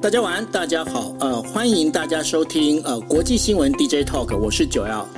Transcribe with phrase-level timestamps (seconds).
[0.00, 5.08] 大家晚安，大家好，呃，欢迎大家收听呃国际新闻 DJ Talk，我是九幺。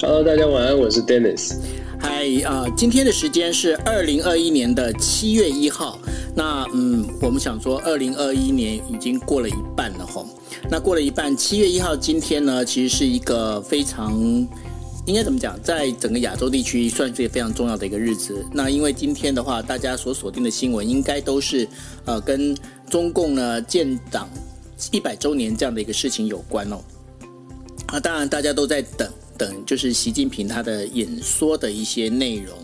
[0.00, 1.56] Hello，大家晚安，我是 Dennis。
[1.98, 5.98] 嗨，呃，今天的时间是二零二一年的七月一号。
[6.36, 10.26] 那嗯，我们想说，二零二一年已经过了一半了吼。
[10.70, 14.14] 那过了一半，七月一号今天呢，其实是一个非常。
[15.06, 15.54] 应该怎么讲？
[15.62, 18.42] 在整个亚洲地区，算是一个非常重要的一个日子。
[18.54, 21.68] 那因为今天的话，大家所锁定的新闻，应该都是
[22.06, 22.56] 呃跟
[22.88, 24.28] 中共呢建党
[24.92, 26.78] 一百周年这样的一个事情有关哦。
[27.92, 32.58] 那当然，大家都在等等，就是习近平他的演说的一些内容。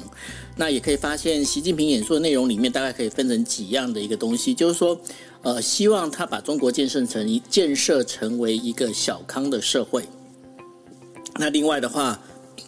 [0.57, 5.01] 那也可以发现，习近平演说的内容里面，大概可以分成几样的一个东西，就是说，
[5.43, 10.05] 呃，希望他把中国建设成一建设成为一个小康的社会。
[11.37, 12.21] 那另外的话。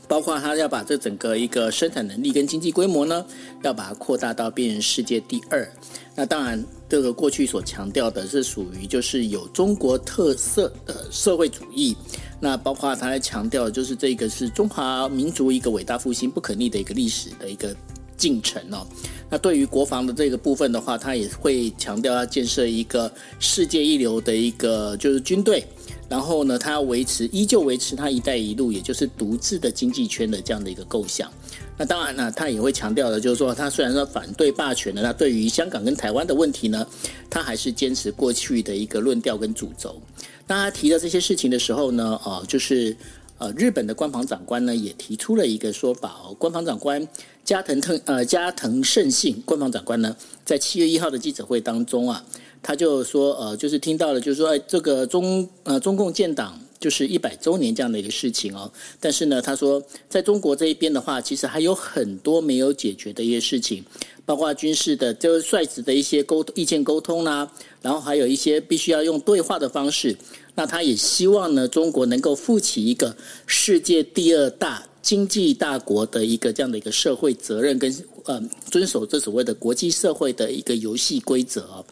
[0.08, 3.24] 包括他要把这整个一个生产能力跟经济规模呢，
[3.62, 5.66] 要把它扩大到变成世界第二。
[6.14, 11.96] 那当然，这个过去所强调的是属于就是有中国特色的社会主义。
[12.38, 17.74] 那包括他还强调，就是这个是中华民族一个伟大复兴不可逆的一个历史的一个
[18.14, 18.86] 进程哦。
[19.30, 25.64] 那对于国防的这个部分的话，他也会强调要建设一个世界一流的一个就是军队。
[26.12, 31.32] 然后呢，他要维持，依旧维持他“一带一路”，也就是独自的经济圈的这样的一个构想。
[31.78, 36.86] 那当然呢，他也会强调的，就是说，他虽然说反对霸权的，那对于香港跟台湾的问题呢，
[37.30, 39.98] 他还是坚持过去的一个论调跟主轴。
[40.46, 42.94] 当他提到这些事情的时候呢，呃，就是
[43.38, 47.08] 呃，日本的官房长官呢也提出了一个说法哦，官房长官
[47.42, 52.22] 加藤特呃加藤胜信官方长官呢，在七月一号的记者会当中啊。
[52.62, 58.70] 他就说，呃，就是听到了，就是说，哎，这个中呃中共建党就是一百周年这样的一个事情哦。
[59.00, 63.84] 但是呢，他说，在中国这一边的话，其实还有很多没有解决的一些事情，
[64.24, 70.16] 包括军事的，就是率直的一些沟意见沟通啦、啊，然后还有一些必须要用对话的方式。
[70.54, 73.16] 那他也希望呢，中国能够负起一个
[73.46, 77.92] 世界第二大经济大国的一个这样的一个社会责任，跟
[78.24, 81.84] 呃遵守这所谓的国际社会的一个游戏规则。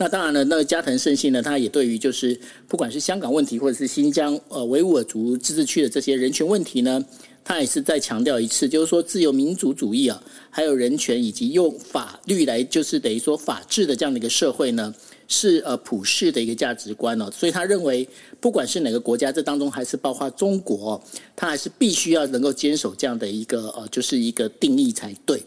[0.00, 2.38] 那当然了，那个加藤胜信呢，他也对于就是
[2.68, 7.04] 不管是香港问题或者是新疆呃维吾尔族自治区的这些人权问题呢，
[7.42, 14.94] 他也是再强调一次，就是说自由民主主义啊，还有人权以及用法律来就是等于说法治的这样的一个社会呢，
[15.26, 17.28] 是呃普世的一个价值观哦。
[17.32, 21.02] 所以他认为，不管是哪个国家，这当中还是包括中国，
[21.34, 25.42] 他还是必须要能够坚守这样的一个呃就是一个定义才对。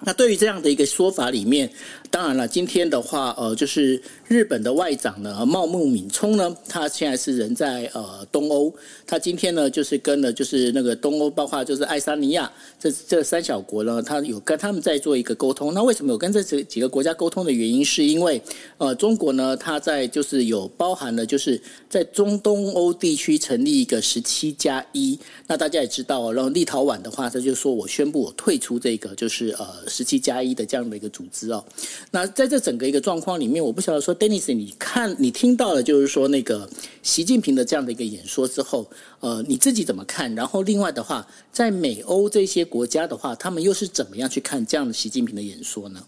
[0.00, 1.68] 那对于这样的一个说法里面，
[2.10, 8.74] 当然了，今天的话，呃，就是日本的外长呢，茂木敏充呢，他现在是人在呃东欧，
[9.06, 15.74] 他今天呢就是跟了就是那个东欧，包括就是爱沙尼亚这这三小国呢，他有跟他们在做一个沟通。
[15.74, 18.40] 那为什么有跟这几几个国家沟通的原因，是因为
[18.78, 25.18] 呃中国呢，他在就是有包含了就是在中东欧地区成立一个十七加一。
[25.46, 29.66] 那大家也知道，然后立陶宛的话，他就说我宣布我退出这个就是呃。
[29.88, 31.64] 十七加一的这样的一个组织哦，
[32.10, 36.68] 那在这整个一个状况里面，我不晓得说，Dennis，你看你听到了就是说那个
[37.02, 38.88] 习近平的这样的一个演说之后，
[39.20, 40.34] 呃，你自己怎么看？
[40.34, 46.02] 然后另外的话，在美欧这些国家的话，他们又是怎么样去看这样的习近平的演说呢？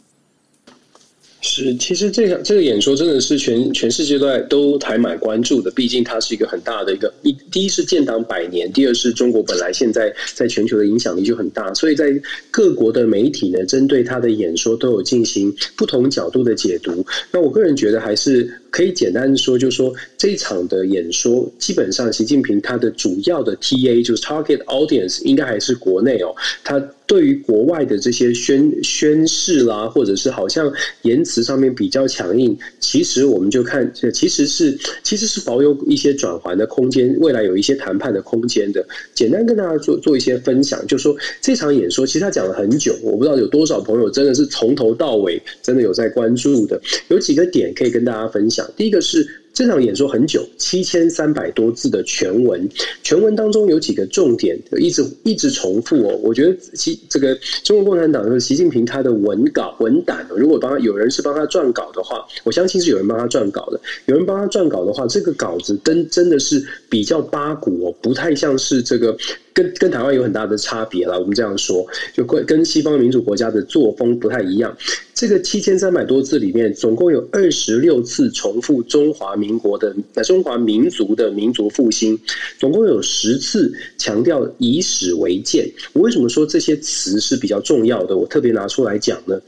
[1.43, 12.13] 是，其实这个这个演说真的是全全世界都都还蛮关注的，毕竟它是一个很大的一个一，第一是建党百年，第二是中国本来现在在全球的影响力就很大，所以在
[12.51, 17.07] 各国的媒体呢，针对他的演说都有进行不同角度的解读。
[17.33, 18.60] 那我个人觉得还是。
[18.71, 26.35] 可以简单说，就是说这场的演说，基本上习近平他的主要的 TA 就是 target audience，应该还是国内哦。
[26.63, 30.73] 他对于国外的这些宣宣誓啦，或者是好像
[31.03, 38.87] 言辞上面比较强硬，其实我们就看，其实是其实是保有一些转圜的空间，未来有一些谈判的空间的。
[39.13, 48.60] 简单跟大家做做一些分享，就说这场演说其实他讲了很久，我不知道有多少朋友真的是从头到尾真的有在关注的，有几个点可以跟大家分享。
[48.77, 52.69] 第一个是这场演说很久，七千三百多字的全文，
[53.03, 56.19] 全文当中有几个重点，一直一直重复哦。
[56.23, 63.81] 我觉得习这个中国共产党的习近平他的文稿文胆，如果帮他有人是帮他撰稿的话，我相信是有人帮他撰稿的。
[64.07, 69.17] 有人帮他撰稿的话，这个稿子真真的是比较八股哦，不太像是这个。
[69.53, 71.85] 跟跟台湾有很大的差别了，我们这样说，
[72.15, 74.75] 就跟跟西方民主国家的作风不太一样。
[75.21, 79.95] 这个七千三百多字里面，总共有二十六次重复中华民国的、
[80.25, 82.19] 中华民族的民族复兴，
[82.59, 85.71] 总共有十次强调以史为鉴。
[85.93, 88.17] 我为什么说这些词是比较重要的？
[88.17, 89.39] 我特别拿出来讲呢？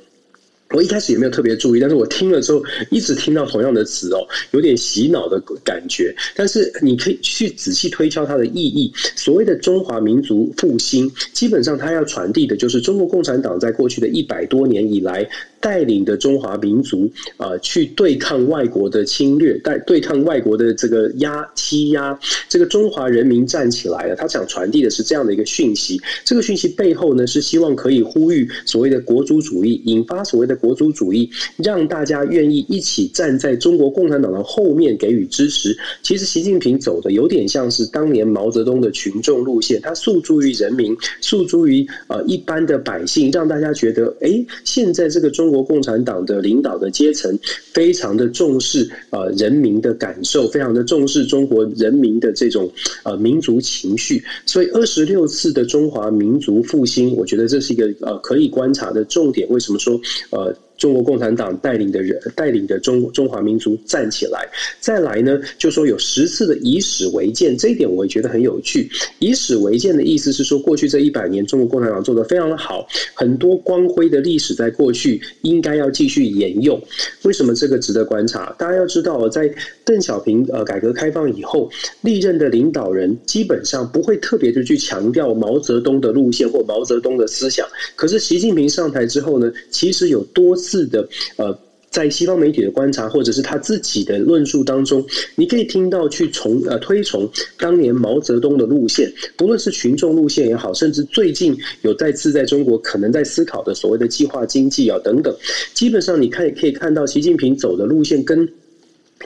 [0.74, 4.18] 我一开始也没有特别注意，但是我听了之后，一直听到同样的词哦，
[4.50, 6.14] 有点洗脑的感觉。
[6.36, 8.92] 但是你可以去仔细推敲它的意义。
[9.16, 15.26] 所谓的中华民族复兴，基本上它要传递的就是中国共产党在过去的一百多年以来。
[15.62, 22.18] 带领的中华民族啊、去对抗外国的侵略，带对抗外国的这个压欺压，
[22.48, 24.16] 这个中华人民站起来了。
[24.16, 26.00] 他想传递的是这样的一个讯息。
[26.24, 35.76] 这个讯息背后呢，是希望可以呼吁所谓的国族主义，引发所谓的国族主义，让大家愿意一起站在中国共产党的后面给予支持。
[36.02, 45.51] 其实习近平走的有点像是当年毛泽东的群众路线，他诉诸于人民，诉诸于呃一般的百姓，让大家觉得，哎，现在这个中。
[45.52, 47.38] 中国共产党的领导的阶层
[47.74, 52.72] 非常的重视呃人民的感受，非常的重视中国人民的这种
[53.02, 59.46] 呃民族情绪，所以二十六次的中华民族复兴，我觉得这是一个呃可以观察的重点。
[59.50, 60.00] 为什么说
[60.30, 60.56] 呃？
[60.82, 64.48] 中国共产党带领的人带领的中中华民族站起来，
[64.80, 68.90] 再来呢，就说有十次的以史为鉴，这一点我也觉得很有趣。
[69.20, 72.84] 以史为鉴的意思是说，过去这一百年，中国共产党做得非常的好，
[73.14, 76.82] 很多光辉的历史在过去应该要继续沿用。
[77.22, 78.52] 为什么这个值得观察？
[78.58, 79.48] 大家要知道，在
[79.84, 81.70] 邓小平呃改革开放以后，
[82.00, 87.64] 历任的领导人基本上不会特别的去强调毛泽东的路线或毛泽东的思想。
[87.94, 90.71] 可是习近平上台之后呢，其实有多次。
[90.72, 91.58] 是的呃，
[91.90, 95.04] 在西方媒体的观察，或者是他自己的论述当中，
[95.34, 105.36] 你可以听到去从呃推崇当年毛泽东的路线，不论是群众路线也好，甚至最近有再次在中国可能在思考的所谓的计划经济啊等等，
[105.74, 108.48] 基本上你看也可以看到习近平走的路线跟。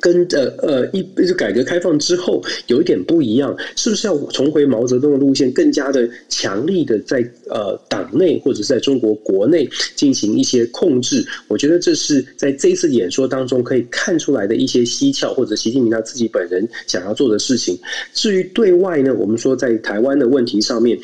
[0.01, 11.25] 跟呃呃一就改革开放之后有一点不一样，是不是要重回毛泽东的路线，更加的强力的在呃党内或者是在中国国内进行一些控制？
[11.49, 17.79] 我觉得这是在这一次演说当中可以看出来的一些蹊跷，或者习近平他自己本人想要做的事情。
[18.13, 20.99] 至于对外呢，我们说在台湾的问题上面。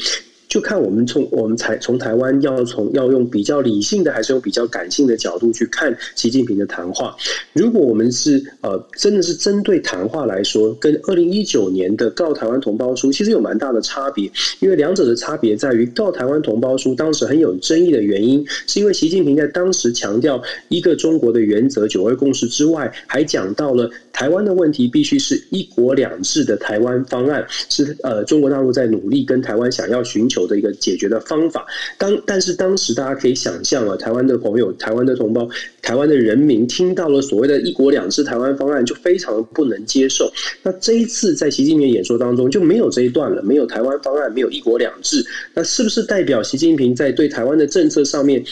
[0.53, 7.17] 就看我们从我们才从台湾要从要用比较理性的还是用比较感性的角度去看习近平的谈话。
[7.55, 30.42] 如果我们是呃真的是针对谈话来说，跟二零一九年的告台湾同胞书其实有蛮大的差别，因为两者的差别在于告台湾同胞书当时很有争议的原因，是因为习近平在当时强调一个中国的原则、九二共识之外，还讲到了台湾的问题必须是一国两制的台湾方案，是呃中国大陆在努力跟台湾想要寻求。
[30.43, 31.65] 我的一个解决的方法，
[31.97, 35.49] 当但是当时大家可以想象啊，台湾的朋友、台湾的同胞、
[35.83, 40.33] 台湾的人民听到了所谓的一国两制台湾方案，就非常不能接受。
[40.63, 45.25] 那这一次在习近平演说当中就没有这一段了，没有台湾方案，没有一国两制，
[45.55, 48.43] 那是不是代表习近平在对台湾的政策上面、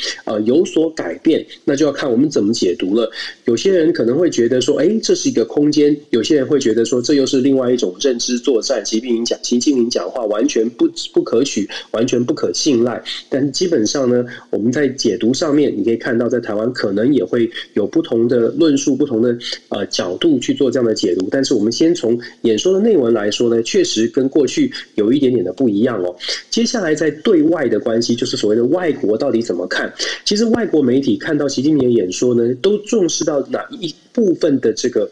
[0.44, 1.46] 有所改变？
[1.64, 3.10] 那就要看我们怎么解读了。
[3.44, 8.84] 有些人可能会觉得说，哎，这是一个空间；有些人会觉得说，这又是另外一种认知作战。
[8.84, 11.68] 习近平讲，习近平讲话完全不不可取。
[11.92, 19.37] 完全不可信赖，但基本上呢，我们在解读上面，你可以看到，在台湾可能也也会有不同的论述、不同的
[19.69, 21.28] 呃角度去做这样的解读。
[21.31, 26.17] 但是我们先从演说的内文来说呢，确实跟过去有一点点的不一样哦。
[26.49, 29.93] 接下来在对外的关系，就是所谓的外国到底怎么看？
[30.25, 35.11] 其实外国媒体看到习近平的演说呢，都重视到哪一部分的这个。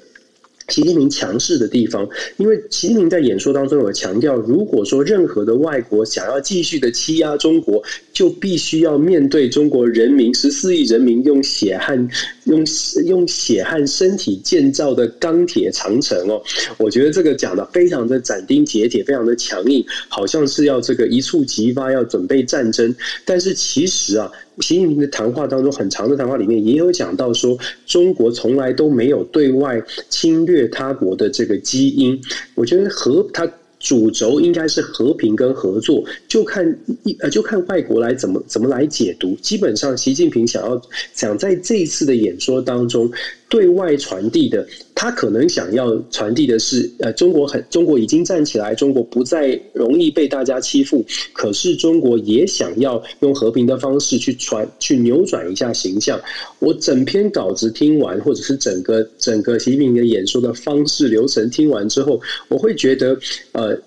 [0.68, 2.06] 习近平强势的地方，
[2.36, 7.82] 因为习近平在演说当中有强调，如果说任何的外国想要继续的欺压中国，
[8.12, 12.08] 就必须要面对中国人民十四亿人民用血汗、
[12.44, 12.62] 用
[13.06, 16.42] 用血汗身体建造的钢铁长城哦。
[16.76, 22.94] 我觉得这个讲的非常的斩钉截铁，非常的强硬，好像是要这个一触即发，要准备战争。
[23.24, 24.30] 但是其实啊。
[24.60, 32.20] 习近平的谈话当中，很长的谈话里面也有讲到说，中国从来都没有对外侵略他国的这个基因。
[32.54, 33.50] 我觉得和他。
[33.80, 36.66] 主轴应该是和平跟合作，就看
[37.04, 39.36] 一呃，就看外国来怎么怎么来解读。
[39.40, 40.82] 基本上，习近平想要
[41.14, 43.08] 想在这一次的演说当中
[43.48, 51.04] 对外传递的，他可能想要传递的是，呃，中国很中国已经站起来，中国不再容易被大家欺负。
[51.32, 56.20] 可是，中国也想要用和平的方式去传去扭转一下形象。
[56.58, 63.18] 我整篇稿子听完，或者是整个整个习近平的演说的方式流程听完之后，我会觉得，
[63.52, 63.78] 呃。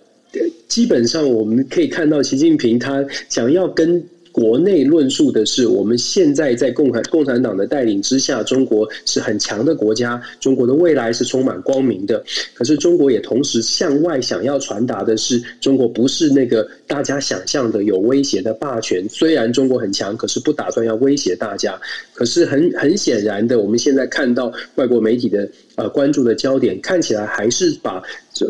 [0.70, 12.24] 基本上我们可以看到，习近平他想要跟国内论述的是，我们现在在共产共产党的带领之下，中国是很强的国家，中国的未来是充满光明的。
[12.54, 19.08] 可是中国也同时向外想要传达的是，中国不是那个大家想象的有威胁的霸权。
[19.10, 21.80] 虽然中国很强，可是不打算要威胁大家。
[22.14, 25.48] 可是很很显然的，我们现在看到外国媒体的。
[25.78, 28.04] 呃，关注的焦点看起来还是把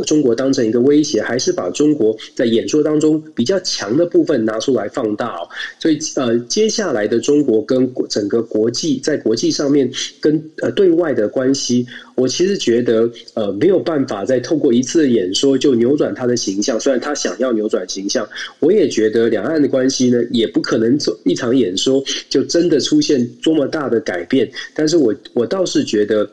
[0.06, 5.48] 中国当成一个威胁，还是把中国在演说当中比较强的部分拿出来放大哦。
[5.80, 11.86] 所以，呃，接下来的中国跟整个国际在国际上面跟呃对外的关系，
[12.16, 16.80] 我其实觉得呃没有办法再透过一次演说就扭转他的形象。
[16.80, 18.28] 虽然他想要扭转形象，
[18.60, 24.50] 我也觉得两岸的关系呢也不可能做一场演说就真的出现多么大的改变。
[24.76, 26.30] 但是我我倒是觉得。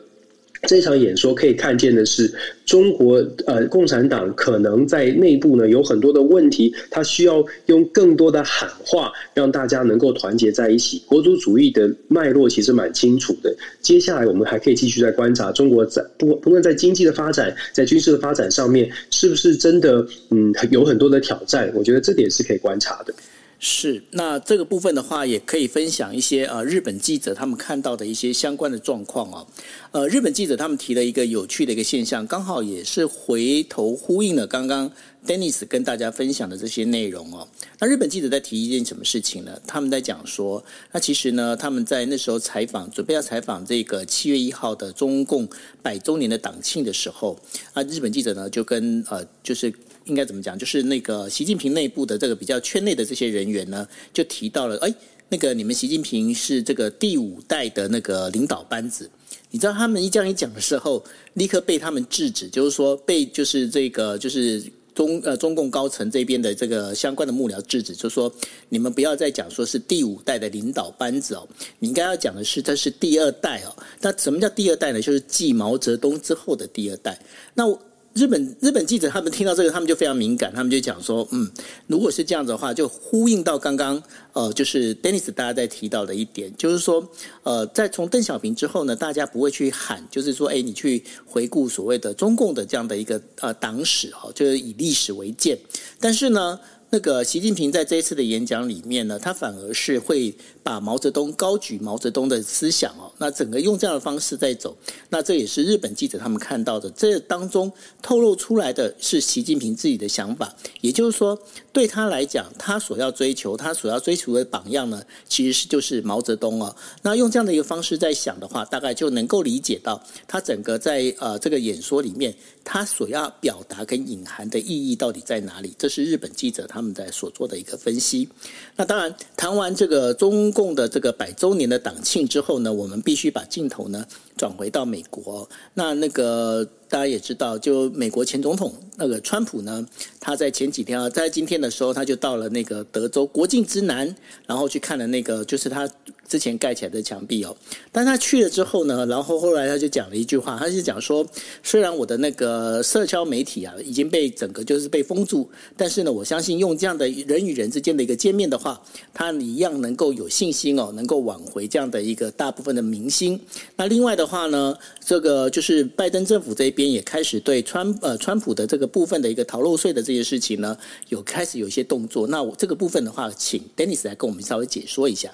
[0.63, 2.31] 这场演说可以看见的是，
[2.65, 11.01] 中国呃共产党可能在内部呢有很多的问题，他需要用更多的喊话，让大家能够团结在一起。
[11.05, 13.55] 国族主义的脉络其实蛮清楚的。
[13.81, 21.71] 接下来我们还可以继续再观察中国在不不论在经济的发展，在军事的发展上面，是不是真的嗯有很多的挑战？
[21.73, 23.13] 我觉得这点是可以观察的。
[23.61, 29.45] 是，那这个部分的话，也可以分享一些呃日本记者他们看到的一些相关的状况哦。
[29.91, 34.89] 呃，日本记者他们提了一个有趣的一个现象，刚好也是回头呼应了刚刚
[35.27, 37.45] Dennis 跟大家分享的这些内容哦。
[37.79, 39.59] 那日本记者在提一件什么事情呢？
[39.67, 40.63] 他们在讲说，
[40.93, 45.45] 那其实呢，他们在那时候采访，准备要采访这个七月一号的中共
[45.81, 47.37] 百周年的党庆的时候，
[47.73, 49.73] 啊，日本记者呢就跟呃就是。
[50.09, 50.57] 应该怎么讲？
[50.57, 54.93] 就是那个习近平内部的这个比较圈内的这些人员呢，就提到了，哎，
[55.29, 59.09] 那个你们习近平是这个第五代的那个领导班子。
[59.51, 64.63] 你知道他们一这样一讲的时候，立刻被他们制止，就是说被就是这个就是
[64.93, 68.31] 中呃中共高层这边的这个相关的幕僚制止，就说
[68.69, 71.47] 你们不要再讲说是第五代的领导班子哦，
[71.79, 73.75] 你应该要讲的是他是第二代哦。
[74.01, 75.01] 那什么叫第二代呢？
[75.01, 77.19] 就是继毛泽东之后的第二代。
[77.53, 77.65] 那
[78.13, 81.49] 日本日本记者他们听到这个，他们就非常敏感，他们就讲说，嗯，
[81.87, 84.01] 如果是这样子的话，就呼应到刚刚
[84.33, 87.07] 呃，就是 Dennis 大家在提到的一点，就是说，
[87.43, 95.57] 呃，在从邓小平之后呢，大家不会去喊，就是说，哎，你去回顾所谓的中共的这样的一个呃党史哦，就是以历史为鉴，
[95.99, 96.59] 但是呢。
[96.91, 104.75] 那个习近平在这一次的演讲里面呢，他反而是会把毛泽东高举毛泽东的思想哦，那整个用这样的方式在走，
[105.09, 111.39] 那这也是日本记者他们看到的，这当中透露出来的是习近平自己的想法，也就是说，
[111.71, 116.75] 对他来讲，他所要追求，他所要追求的榜样呢，其实是就是毛泽东哦。
[117.03, 122.33] 那用这样的一个方式在想的话，大概就能够理解到他整个在呃这个演说里面，
[122.63, 125.71] 他所要表达跟隐含的意义到底在哪里？
[125.77, 126.79] 这是日本记者他。
[126.79, 128.29] 他们在所做的一个分析。
[128.77, 134.07] 那当然，谈完这个中共的这个百周年的党庆之后呢，我们必须把镜头呢
[134.39, 135.47] 转回到美国。
[135.73, 139.85] 那那个大家也知道，就美国前总统那个川普呢，
[140.19, 144.15] 他在前几天啊，在今天的时候，他就到了那个德州国境之南，
[144.47, 145.87] 然后去看了那个就是他。
[146.29, 147.57] 之前盖起来的墙壁哦，
[147.91, 151.25] 但他去了之后呢，然后后来他就讲了一句话，他是讲说，
[151.63, 158.79] 虽然我的那个社交媒体啊已经被整个就是被封住，但是呢，我相信用这样的人与人之间的一个见面的话，
[159.11, 163.41] 他一样能够有信心哦，能够挽回这样的一个大部分的民心。
[163.75, 172.27] 那另外的话呢，这个就是拜登政府这边也开始对川呃川普的这个部分的一个逃漏税的这些事情呢，有开始有一些动作。
[172.27, 175.31] 那我这个部分的话，请 Dennis 来跟我们稍微解说一下。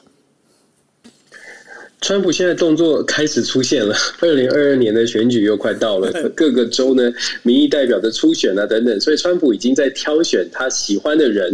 [2.02, 7.12] 川普现在动作开始出现了， 二零二二年的选举又快到了，各个州呢
[7.42, 11.52] 民意代表的初选啊等等，所以川普已经在挑选他喜欢的人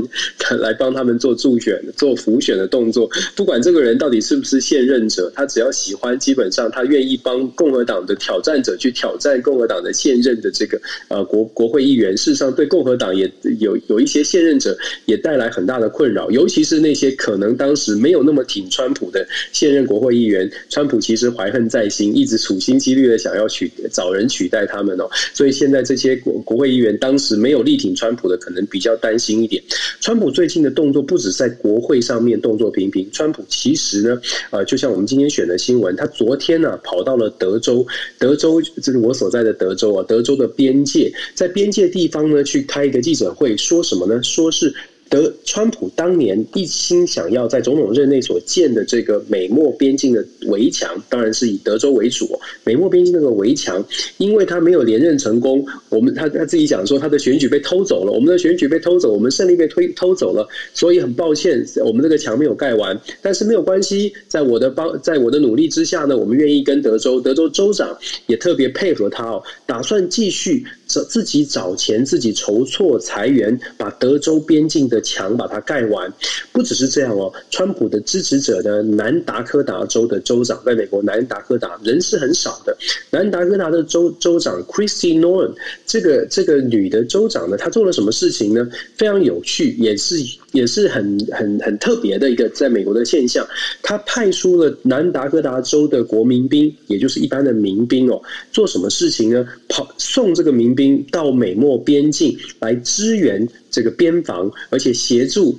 [0.59, 3.09] 来帮他们做助选、做辅选的动作。
[3.33, 12.17] 不管这个人到底是不是现任者，他只要喜欢，基本上他愿意帮共和党的挑战者去挑战共和党的现任的这个呃国国会议员。
[12.17, 20.30] 事实上，对共和党也有有一些现任者也带来很大的困扰，尤其是那些可能当时没有那么挺川普的现任国会议员。
[20.69, 29.61] 川普其实怀恨在心，一直处心积虑的想要取找人取代他们哦，所以现在这些国国会议员当时没有力挺川普的，可能比较担心一点。
[29.99, 34.21] 川普最近的动作不止在国会上面动作频频，川普其实呢，
[34.51, 37.85] 呃，就像我们今天选的新闻，他昨天呢、跑到了德州，
[38.19, 44.21] 德州就是我所在的德州啊，德州的边界，在边界地方呢去开一个记者会，说什么呢？
[44.23, 44.73] 说是。
[45.11, 52.39] 德川普当年一心想要在总统任内所建的这个美墨边境的围墙，当然是以德州为主。
[52.63, 53.85] 美墨边境那个围墙，
[54.19, 62.97] 因为他没有连任成功，我们他他自己讲说他的选举被偷走了，我们的选举被偷走，我们胜利被推偷走了，所以很抱歉，我们这个墙没有盖完。
[63.21, 76.11] 但是没有关系，在我的帮，在我的努力之下呢，我们愿意跟德州，德州州长也特别配合他哦，打算继续找自己找钱，自己筹措财源，把德州边境的墙把它盖完。
[76.51, 82.77] 不只是这样哦，川普的支持者呢南达科达州的州长，在美国南达科达人是很少的。
[83.09, 85.53] 南达科达的州州长 Christy Norn，
[85.85, 88.67] 这个这个女的州长呢，她做了什么事情呢？
[88.95, 90.17] 非常有趣，也是
[90.51, 93.45] 也是很很很特别的一个在美国的现象。
[93.81, 99.47] 他派出了南达科达州的国民兵，也就是一般的民兵哦，做什么事情呢？
[99.67, 105.57] 跑送这个民兵到美墨边境来支援这个边防，而且协助。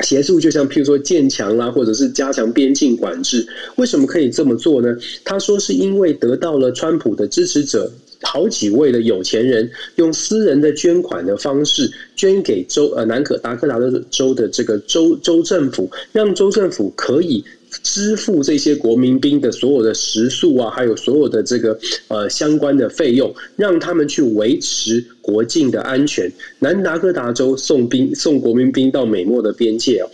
[0.00, 3.46] 协助就像譬如说建墙啦，或者是加强边境管制。
[3.76, 4.94] 为什么可以这么做呢？
[5.24, 7.90] 他说是因为得到了川普的支持者
[8.22, 17.44] 好几位的有钱人用私人的捐款的方式捐给州呃南可达科达的州的这个州州政府，让州政府可以。
[17.82, 26.30] 支付这些国民兵的所有的食宿啊，还有所有的这个呃相关的费用，让他们去维持国境的安全。
[26.60, 30.08] 南达科达州送兵送国民兵到美墨的边界啊，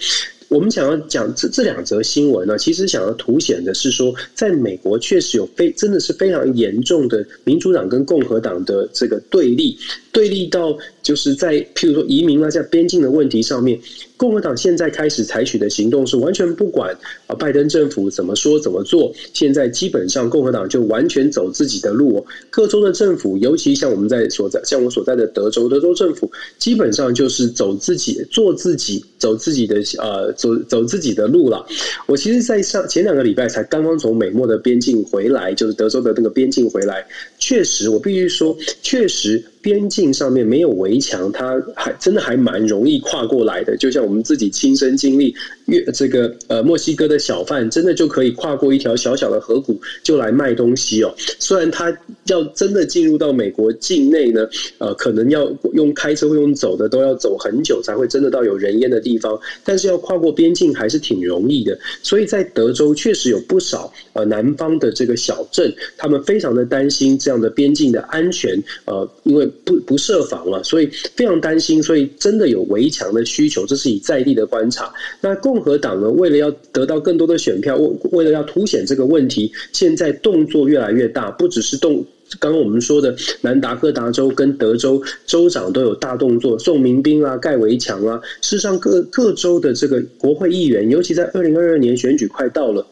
[0.53, 9.79] 我们想要讲这这两则新闻呢，其实想要凸显的是说，在美国确实有非真的是非常严重的民主党跟共和党的这个对立，
[10.13, 13.81] 对立到就是在譬如说移民啊，在边境的问题上面。
[14.15, 19.13] 共和党现在开始采取的行动是完全不管啊，拜登政府怎么说怎么做。
[19.35, 22.25] 现在基本上共和党就完全走自己的路。
[22.49, 31.67] 各州的政府，尤其像我们在所在，像我所在的德州，德州政府基本上就是走自己，做自己，走自己的呃，走走自己的路了。
[32.07, 37.05] 我其实，在上前两个礼拜才刚刚从美墨的边境回来，就是德州的那个边境回来。
[37.41, 39.43] 确实，我必须说，确实。
[39.63, 43.77] 边境上面没有围墙，它还真的还蛮容易跨过来的。
[43.77, 45.33] 就像我们自己亲身经历，
[45.67, 51.15] 越这个呃墨西哥的小贩真的就可以跨过一条小小的河谷就来卖东西哦。
[51.39, 61.79] 虽然他要真的进入到美国境内呢，呃，可能要用开车或用走的都要走很久才会真的到有人烟的地方，但是要跨过边境还是挺容易的。
[62.03, 69.49] 所以在德州确实有不少呃南方的这个小镇，他们非常的担心这样的边境的安全，呃，因为。
[69.65, 74.93] 不不设防了，所以非常担心，所以真的有围墙的需求，这是以在地的观察。
[75.21, 82.05] 那共和党呢，为了要得到更多的选票，为为了要凸显这个问题，现在动作越来越大，不只是动，
[82.39, 88.21] 刚刚我们说的南达科达州跟德州州长都有大动作，送民兵啊，盖围墙啊。
[88.41, 92.87] 事实上各，各各州的这个国会议员，尤其在二零二二年选举快到了。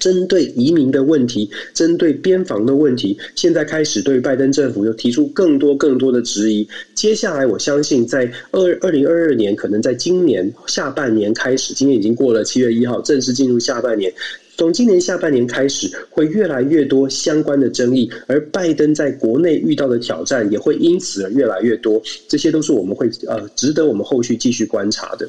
[0.00, 6.68] 针对移民的问题，针对边防的问题，现在开始对拜登政府又提出更多更多的质疑。
[6.94, 14.12] 接下来，我相信在二二零二二年，可能在今年下半年开始，今年已经过了七月一号，正式进入下半年。
[14.58, 22.02] 从今年下半年开始，会越来越多相关的争议，而拜登在国内遇到的挑战也会因此而越来越多。
[22.26, 25.28] 这些都是我们会呃值得我们后续继续观察的。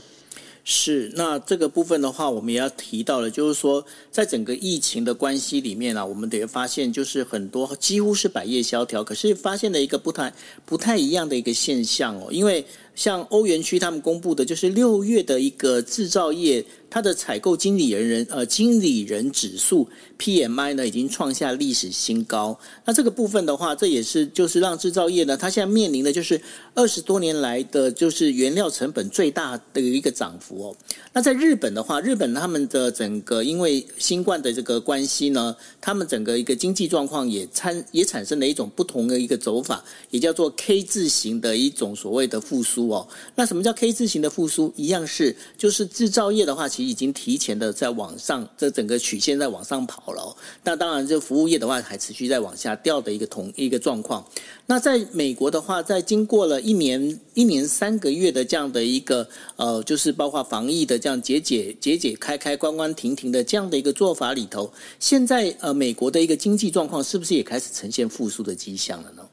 [0.69, 10.33] 是，那这个部分的话，我们也要提到了，就是说，在整个疫情的关系里面啊，我们得发现，就是很多几乎是百业萧条，可是发现了一个不太
[10.65, 12.65] 不太一样的一个现象哦，因为
[12.97, 16.65] 像欧元区他们公布的，就是六月的一个制造业。
[16.89, 22.57] 它的采购经理人人呃经理人指数 PMI 呢已经创下历史新高。
[22.85, 26.41] 那这个部分的话，这也是就是让制造业呢，它现在面临的就是
[26.73, 30.75] 二十多年来的就是原料成本最大的一个涨幅哦。
[31.11, 43.07] 那在日本的话，日本他们的整个因为新冠的这个关系呢，他们整个一个经济状况也产也产生了一种不同的一个走法，也叫做 K 字形的一种所谓的复苏哦。
[43.35, 44.71] 那什么叫 K 字形的复苏？
[44.75, 46.67] 一样是就是制造业的话。
[46.67, 50.35] 其实已经提前的在往上，这整个曲线在往上跑了。
[50.63, 54.23] 那当然，这服务业的话还持续在往下掉的一个同一个状况。
[54.65, 69.23] 那在美国的话，在经过了一年一年三个月的这样的一个呃，就是包括防疫的这样解解解解开开关关停停的这样的一个做法里头，现在呃美国的一个经济状况是不是也开始呈现复苏的迹象了呢？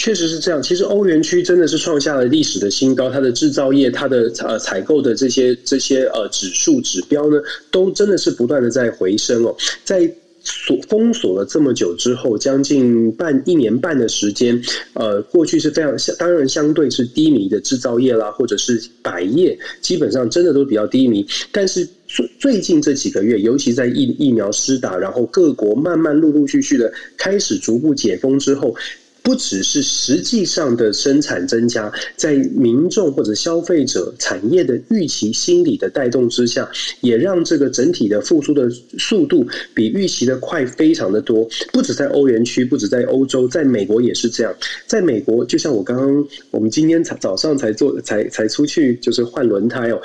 [0.00, 7.36] 确实是这样，其实欧元区真的是创下了历史的新高，它的制造业、它的呃采购的这些这些呃指数指标呢，
[7.70, 10.10] 都真的是不断的在回升哦，在。
[10.42, 14.58] 锁封锁了这么久之后，将近半一年半的时间，
[14.94, 21.26] 呃，过去是非常相当然相对是低迷的制造业啦，或者是百业，基本上真的都比较低迷。
[21.52, 28.74] 但是最最近这几个月，尤其在疫疫苗施打，然后各国慢慢陆陆续续的开始逐步解封之后。
[29.22, 36.68] 不只是实际上的生产增加，在民众或者消费者产业的预期心理的带动之下，
[37.00, 41.48] 也让这个整体的复苏的速度比预期的快非常的多。
[41.72, 44.54] 不止在欧元区，不止在欧洲，在美国也是这样。
[44.86, 50.00] 在美国，就像我刚刚，我们今天早早上才做，才才出去，就是换轮胎哦。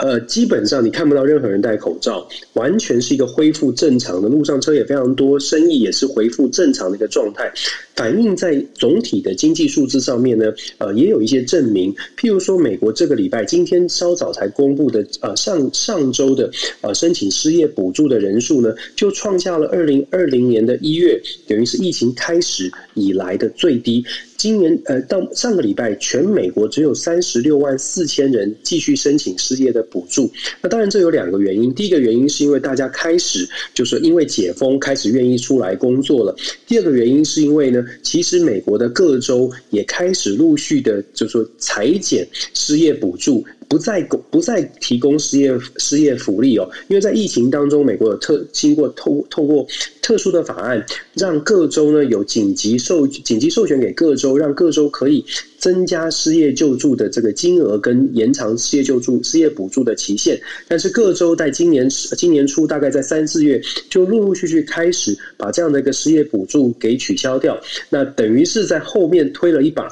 [0.00, 7.52] 呃，基本上你看不到任何人戴口罩，完全是一个恢复正常的，路上车也非常多，生意也是恢复正常的一个状态。
[7.94, 10.46] 反映在总体的经济数字上面呢，
[10.78, 11.94] 呃，也有一些证明。
[12.16, 24.02] 譬如说，美国这个礼拜今天稍早才公布的，呃，上上周的呃申请失业补助的人数呢，就创下了二零二零年的一月，等于是疫情开始以来的最低。
[24.40, 30.32] 今年呃，到上个礼拜，全美国只有三十六万四千人继续申请失业的补助。
[30.62, 31.74] 那当然，这有两个原因。
[31.74, 36.34] 第一个原因是因为大家开始就是因为解封，开始愿意出来工作了。
[36.66, 43.44] 第二个原因是因为呢，其实美国的各州也开始陆续的，就是说裁减失业补助。
[43.70, 49.64] 不再不再提供失业失业福利哦，因为在疫情当中，美国有特经过透透过
[50.02, 55.24] 特殊的法案，让各州呢有紧急授紧急授权给各州，让各州可以
[55.56, 60.36] 增加失业救助的这个金额跟延长失业救助失业补助的期限。
[60.66, 67.56] 但是各州在今年今年初，大概在三四月，就陆陆续续开始把这样的一个失业补助给取消掉。
[67.88, 69.88] 那等于是在后面推了一把。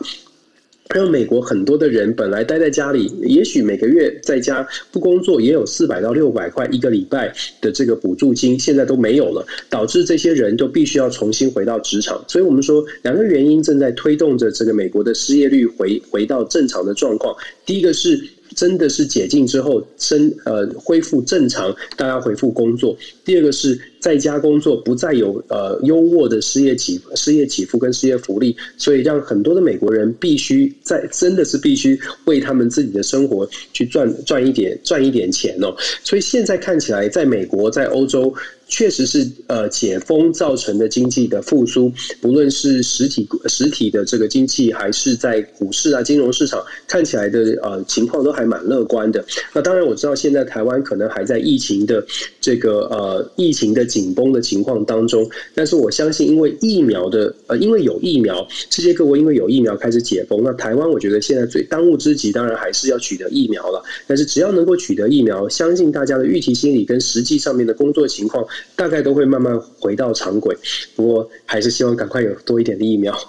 [0.95, 12.25] 让美国很多的人本来待在家里，也许每个月在家不工作也有四百到六百块一个礼拜的这个补助金，现在都没有了，导致这些人都必须要重新回到职场。
[12.27, 17.37] 所以我们说，两个原因正在推动着这个美国的失业率回回到正常的状况。
[17.67, 18.19] 第一个是。
[18.59, 22.99] 真的是解禁之后，生呃恢复正常，大家恢复工作。
[23.25, 35.73] 第二个是在家工作，不再有呃优渥的失业给失业给付跟失业福利，所以让很多的美国人必须在真的是必须为他们自己的生活去赚赚一点赚一点钱哦。
[36.03, 38.35] 所以现在看起来，在美国，在欧洲。
[38.69, 49.25] 确实是呃解封造成的经济的复苏，不论是实体实体的这个经济，还是在股市啊金融市场，看起来的呃情况都还蛮乐观的。
[49.55, 52.05] 那当然我知道现在台湾可能还在疫情的
[52.41, 63.83] 这个呃疫情的紧绷的情况当中，但是我相信因为疫苗的呃因为有疫苗，世界各国因为有疫苗开始解封，那台湾我觉得现在最当务之急当然还是要取得疫苗了。
[64.07, 68.47] 但是只要能够取得疫苗，相信大家的预期心理跟实际上面的工作情况。
[68.77, 70.57] 大概都会慢慢回到常轨，
[70.95, 73.17] 不过还是希望赶快有多一点的疫苗。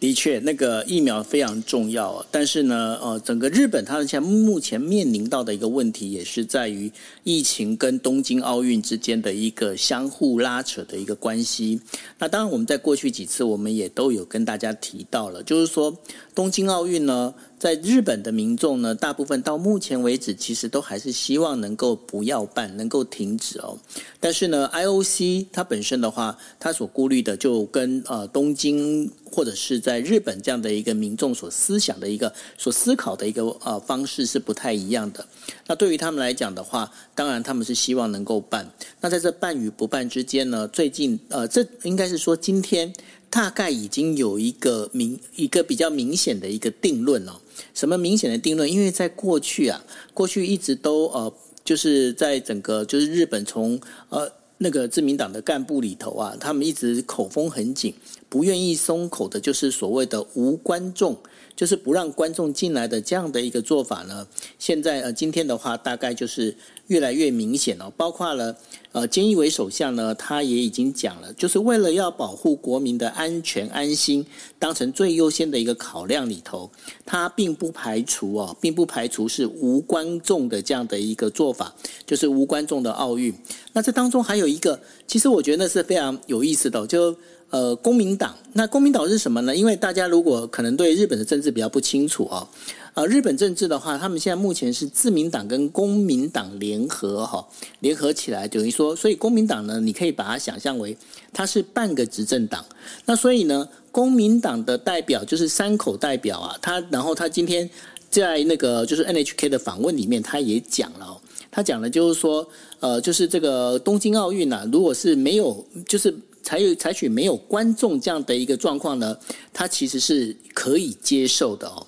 [0.00, 6.88] 的确，那个疫苗非常重要，但是呢，呃，整个日本它现在目前面临到的一个问题，也是在于
[7.24, 11.80] 疫情跟东京奥运之间的一个相互拉扯的一个关系。
[12.16, 15.92] 那当然，我们在过去几次我们也都有跟大家提到了，就是说
[16.32, 17.34] 东京奥运呢。
[17.58, 23.76] 在日本的民众呢，大部分到目前为止，其实都还是希望能够不要办，能够停止哦。
[24.20, 35.26] 但是呢，IOC 它本身的话，它所顾虑的就跟呃东京或者是在日本这样的一个民众所思想的一个所思考的一个呃方式是不太一样的。
[35.66, 38.70] 那对于他们来讲的话，当然他们是希望能够办。
[39.00, 42.92] 那在这办与不办之间呢，最近呃，这应该是说今天。
[43.30, 47.32] 大概已经有一个明一个比较明显的一个定论哦。
[47.74, 48.70] 什么明显的定论？
[48.70, 49.82] 因为在过去啊，
[50.14, 51.32] 过去一直都呃，
[51.64, 57.94] 就是在整个就是日本从呃那个自民党的干部里头啊，他们一直口风很紧，
[58.28, 61.16] 不愿意松口的，就是所谓的无观众。
[61.58, 64.24] 就是不让观众进来的这样的一个做法呢，
[64.60, 67.92] 现在呃今天的话大概就是越来越明显了。
[67.96, 68.56] 包括了
[68.92, 74.24] 呃菅义伟首相呢，他也已经讲了，就是为了要保护国民的安全安心，
[74.56, 76.70] 当成最优先的一个考量里头，
[77.04, 81.74] 他并不排除哦，并不排除是无观众的这样的一个做法，
[82.06, 83.34] 就是无观众的奥运。
[83.72, 87.16] 那这当中还有一个，其实我觉得那是非常有意思的，就。
[87.50, 89.56] 呃，公民党，那公民党是什么呢？
[89.56, 92.46] 因为大家如果可能对日本的政治比较不清楚啊，
[92.92, 97.42] 呃，日本政治的话，他们现在目前是自民党跟公民党联合哈，
[97.80, 100.94] 联合起来等于说，所以公民党呢，你可以把它想象为
[101.32, 102.62] 它是半个执政党。
[103.06, 107.68] 那所以呢，公民党的代表就是山口代表啊，他然后他今天
[108.10, 111.18] 在那个就是 NHK 的访问里面，他也讲了，
[111.50, 112.46] 他讲的就是说，
[112.80, 116.14] 呃，就是这个东京奥运啊，如果是没有就是。
[116.48, 119.14] 采有采取没有观众这样的一个状况呢，
[119.52, 121.86] 它其实是可以接受的哦。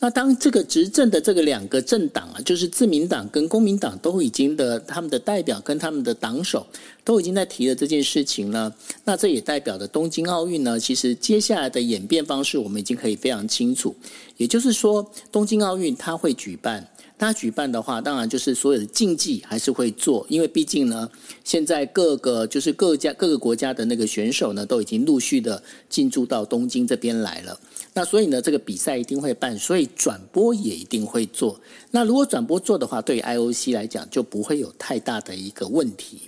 [0.00, 6.66] 那当这个执政的这个两个政党啊，就是自民党跟公民党都已经的他们的代表跟他们的党首
[7.04, 8.70] 都已经在提了这件事情呢，
[9.04, 13.94] 那这也代表的东京奥运呢，其实接下来的演变方式我们已经可以非常清楚，
[14.36, 16.86] 也就是说，东京奥运它会举办。
[17.22, 21.08] 他举办的话，当然就是所有的竞技还是会做，因为毕竟呢，
[21.44, 27.56] 现在各个就是各家各个国家的那个选手呢，都已经陆续的进驻到东京这边来了。
[27.94, 31.60] 那所以呢，这个比赛一定会办，所以转播也一定会做。
[31.92, 36.22] 那如果转播做的话，对于 IOC 来讲就不会有太大的一个问题。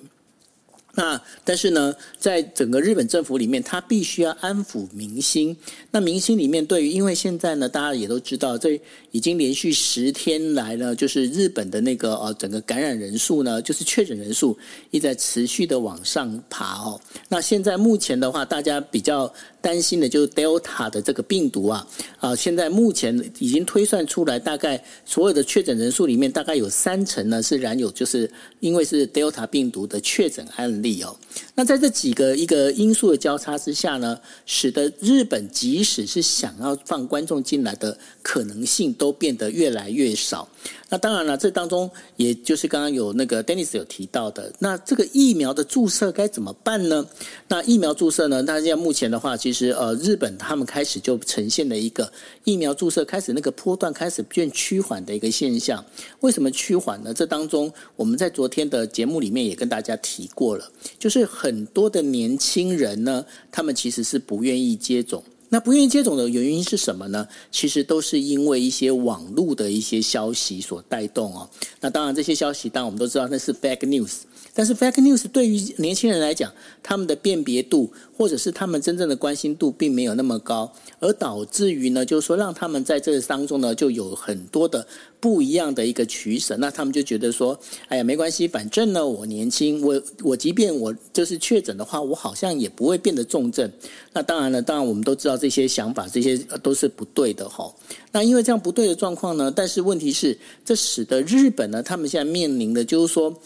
[0.95, 5.57] 那但是呢，在整个日本政府里面，他必须要安抚民心。
[5.91, 8.81] 那民心里面，对于因为现在呢，大家也都知道，这
[9.11, 14.57] 已经连续十天来呢，就是日本的那个呃整个感染人数呢，就是确诊人数
[14.91, 17.01] 一直在持续的往上爬哦。
[17.29, 19.33] 那现在目前的话，大家比较
[19.64, 21.87] 担心的就是 Delta 的这个病毒啊
[22.18, 31.16] 啊，现在目前已经推算出来，大概所有的确诊人数里面，大概有三成呢是染有，就是因为是 Delta 病毒的确诊案例哦。
[31.55, 40.46] 那在这几个一个因素的交叉之下呢，使得日本即使是想要放观众进来的可能性都变得越来越少。
[40.90, 47.05] 那当然了，这当中也就是刚刚有那个 Dennis 有提到的，那这个疫苗的注射该怎么办呢？
[47.48, 48.42] 那疫苗注射呢？
[48.42, 52.12] 大家目前的话，其实实呃，日本他们开始就呈现了一个
[52.43, 55.83] 疫苗注射开始那个波段开始变趋缓的一个现象。
[56.21, 57.14] 为什么趋缓呢？
[57.14, 65.23] 这当中我们在昨天的节目里面也跟大家提过了，就是很多的年轻人呢，他们其实是不愿意接种。
[65.51, 67.29] 那不愿意接种的原因是什么呢？
[67.53, 71.49] 其实都是因为一些网络的一些消息所带动哦。
[71.81, 74.23] 那当然，这些消息当然我们都知道那是 fake news。
[74.57, 84.87] 但是 fake news 对于年轻人来讲，他们的辨别度或者是他们真正的关心度并没有那么高，而导致于呢，就是说让他们在这个当中呢，就有很多的
[85.19, 86.57] 不一样的一个取舍。
[86.57, 93.69] 那他们就觉得说，哎呀，没关系，反正呢，我年轻，我我即便我就是确诊的话，我好像也不会变得重症。
[94.12, 97.75] 那当然了，当然我们都知道这些想法，这些都是不对的哈。
[98.12, 103.37] 那因为这样不对的状况呢，但是问题是，这使得日本呢，他们现在面临的就是说。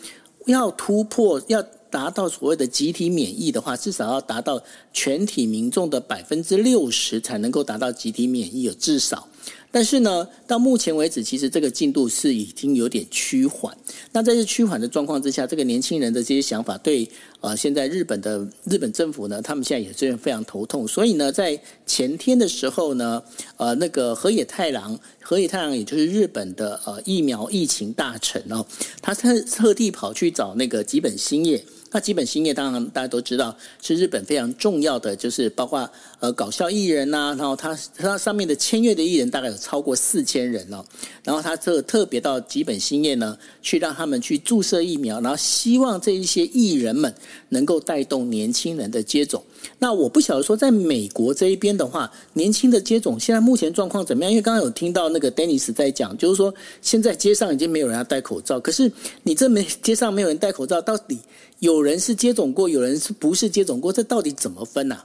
[0.49, 9.29] 要突破，要达到所谓的集体免疫的话，至少要达到全体民众的百分之六十才能够达到集体免疫，有至少。
[9.71, 13.77] 但是呢，到目前为止，其实这个进度是已经有点趋缓。
[14.13, 17.09] 那在这趋缓的状况之下，这个年轻人的这些想法，对
[17.41, 20.89] 呃，现在日本的日本政府呢，他们现在也是非常头痛。
[20.89, 23.23] 所以呢，在前天的时候呢，
[23.57, 28.65] 呃，那个河野太郎，河野太郎也就是日本的呃疫苗疫情大臣哦，
[29.03, 31.63] 他特特地跑去找那个吉本兴业。
[31.91, 40.85] 那吉本兴业当然大家都知道是日本非常重要的，就是包括呃搞笑艺人呐、然后他他上面的签约的艺人大概有超过四千人哦，
[41.23, 47.13] 然后他特特别到吉本兴业呢去让他们去注射疫苗，然后希望这一些艺人们
[47.51, 49.43] 能够带动年轻人的接种。
[49.79, 54.31] 那我不晓得说在美国这一边的话，年轻的接种现在目前状况怎么样？
[54.31, 56.53] 因为刚刚有听到那个 Dennis 在讲，就是说
[56.83, 58.91] 现在街上已经没有人要戴口罩，可是
[59.23, 61.19] 你这没街上没有人戴口罩，到底？
[61.61, 63.93] 有人是接种过，有人是不是接种过？
[63.93, 65.05] 这到底怎么分啊？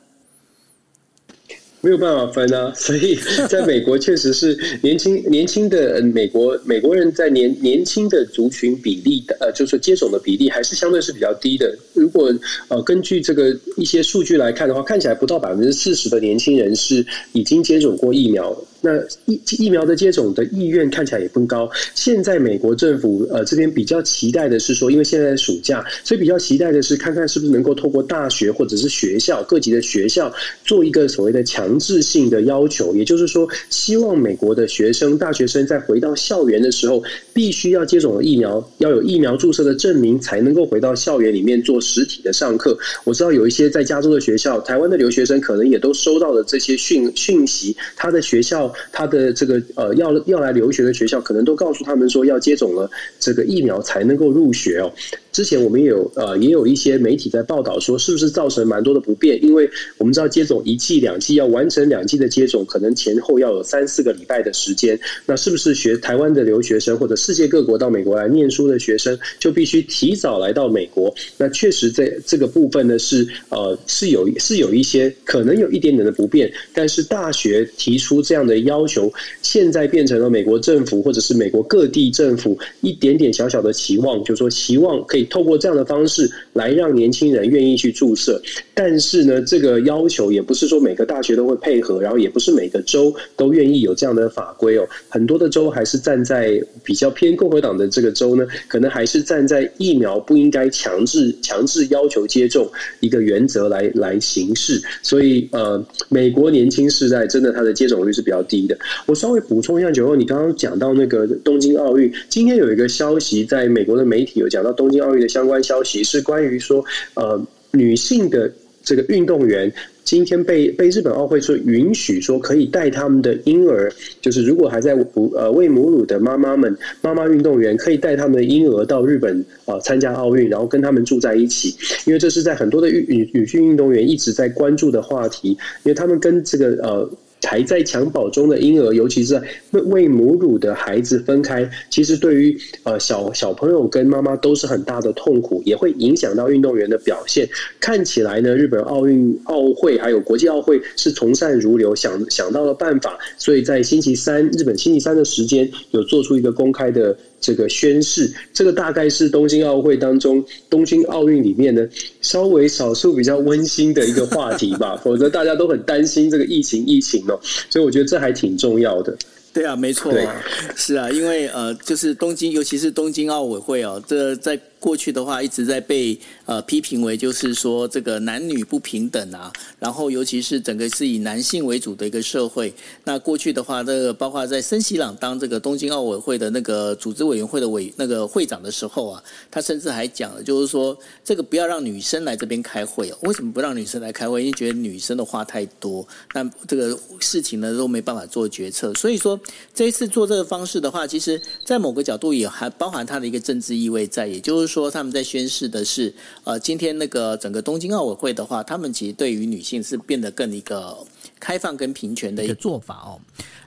[1.83, 2.71] 没有办法分啊！
[2.73, 3.17] 所以
[3.49, 11.77] 在美国确实是年轻 年轻的美国美国人在年年轻的族群比例的呃，就是接种的比例还是相对是比较低的。
[11.93, 12.33] 如果
[12.69, 18.55] 呃根据这个一些数据来看的话，看起来不到百分之四十的年轻人是已经接种过疫苗。
[18.85, 21.69] 那疫疫苗的接种的意愿看起来也不高。
[21.95, 30.29] 现在美国政府呃这边比较期待的是说，因为现在暑假，所以比较期待的是看看是不是能够透过大学或者是学校各级的学校
[30.65, 42.77] 做一个所谓的强制性的要求，也就是说，希望美国的学生大学生在回到校园的时候，必须要接种疫苗，要有疫苗注射的证明，才能够回到校园里面做实体的上课。
[43.05, 48.72] 我知道有一些在加州的学校，台湾的留学生可能也都收到了这些讯讯息，他的学校。
[48.91, 54.91] 他的这个呃，要要来留学的学校，可能都告诉他们说，要接种了这个疫苗才能够入学哦。
[55.31, 59.43] 之前我们也有呃，也有一些媒体在报道说，是不是造成蛮多的不便？
[59.43, 64.99] 因为我们知道接种一剂、两剂要完成两剂的接种，可能前后要有三四个礼拜的时间。
[65.25, 71.13] 那是不是学台湾的留学生或者世界各国到美国来念书的学生，就必须提早来到美国？
[71.37, 76.51] 那确实在这个部分呢，是呃是有是有一些可能有一点点的不便。
[76.75, 85.23] 但是大学提出这样的要求，现在变成了美国政府或者是美国各地政府一点点小小的期望，就是说希望可以。
[85.33, 88.39] 透过这样的方式来让年轻人愿意去注射。
[88.75, 94.87] 但是呢，这个要求也不是说每个大学都会配合，然后也不是每个州都愿意有这样的法规哦。
[95.09, 104.79] 很多的州还是站在比较偏共和党的这个州呢，可能还是站在疫苗不应该强制强制要求接种一个原则来来行事。
[105.01, 108.77] 所以呃，美国年轻世代真的他的接种率是比较低的。
[109.05, 116.83] 我稍微补充一下，九欧，你刚刚讲到那个东京奥运，今天有一个消息在美国的媒体有讲到东京奥运的相关消息，是关于说
[117.15, 118.51] 呃女性的。
[118.85, 119.71] 这个运动员
[120.03, 131.73] 今天被被日本奥会说允许说可以带他们的婴儿，就是如果还在哺呃喂母乳的妈妈们，妈妈运动员可以带他们的婴儿到日本啊参加奥运，然后跟他们住在一起，
[132.05, 137.09] 因为这是在很多的女女女性运动员一直在关注的话题，因为他们跟这个呃。
[137.47, 147.47] 还在襁褓中的婴儿，尤其是喂喂母乳的孩子分开，其实对于呃小小朋友跟妈妈都是很大的痛苦，也会影响到运动员的表现。
[147.79, 157.15] 看起来呢，日本奥运奥会还有国际奥会是从善如流，想想到了办法，所以在星期三日本星期三的时间有做出一个公开的。
[157.43, 161.85] 这个宣誓，这个大概是东京奥会当中，东京奥运里面呢，
[162.21, 167.37] 稍微少数比较温馨的一个话题吧， 否则大家都很担心这个疫情疫情哦，
[167.69, 169.13] 所以我觉得这还挺重要的。
[169.53, 170.43] 对啊，没错啊，
[170.75, 174.57] 是啊，因为呃，就是东京，尤其是东京奥委会哦，这在。
[174.83, 182.73] 过去的话一直在被呃批评为就是说这个男女不平等啊，然后尤其是整个是以男性为主的一个社会。
[183.05, 193.17] 那过去的话，这个包括在森喜朗当这个东京奥委会的那个组织委员会的委那个会长的时候啊，他甚至还讲了，就是说这个不要让女生来这边开会哦。
[193.21, 194.41] 为什么不让女生来开会？
[194.41, 198.93] 因为觉得女生的话太多，那这个事情呢都没办法做决策。
[198.95, 199.39] 所以说
[199.73, 204.91] 这一次做这个方式的话，其实在某个角度也还包含它的一个政治意味在，也就是说。
[204.93, 210.97] 他们在宣示的是，呃，今天那个整个东京奥委会的话，他们其实对于女性是变得更一个
[211.39, 213.19] 开放跟平权的一个做法哦。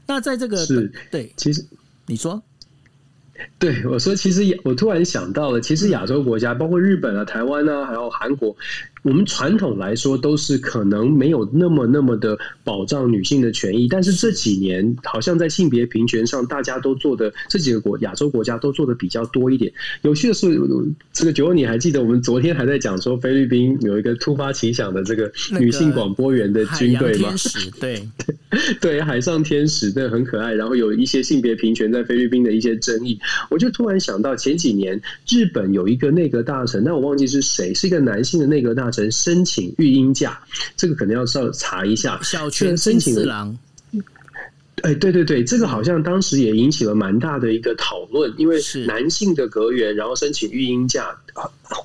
[0.06, 1.64] 那在这个是对，其实
[2.06, 2.40] 你说，
[3.58, 8.54] 对我说，其实我突然想到了，其实亚洲国家，包括日本啊、台湾啊，还有韩国。
[9.06, 19.72] 我们传统来说都是可能没有那么那么的保障女性的权益，但是这几年好像在性别平权上，大家都做的这几个国亚洲国家都做的比较多一点。
[20.02, 20.58] 有趣的是，
[21.12, 27.32] 这个九，你还记得我们昨天还在讲说菲律宾有一个突发奇想的这个女性广播员的军队吗？
[27.78, 28.02] 对
[28.80, 30.52] 对，海上天使，那很可爱。
[30.52, 33.16] 然后有一些性别平权在菲律宾的一些争议，
[33.50, 38.95] 我就突然想到前几年日本有一个内阁大臣，但我忘记是谁，是一个男性的内阁大臣。
[39.10, 40.40] 申请育婴假，
[40.76, 42.18] 这个可能要稍查一下。
[42.22, 43.56] 小泉申请郎，
[44.82, 51.16] 哎，对对对，这个好像当时也引起了蛮大的一个讨论，因为是男性的阁员，然后申请育婴假。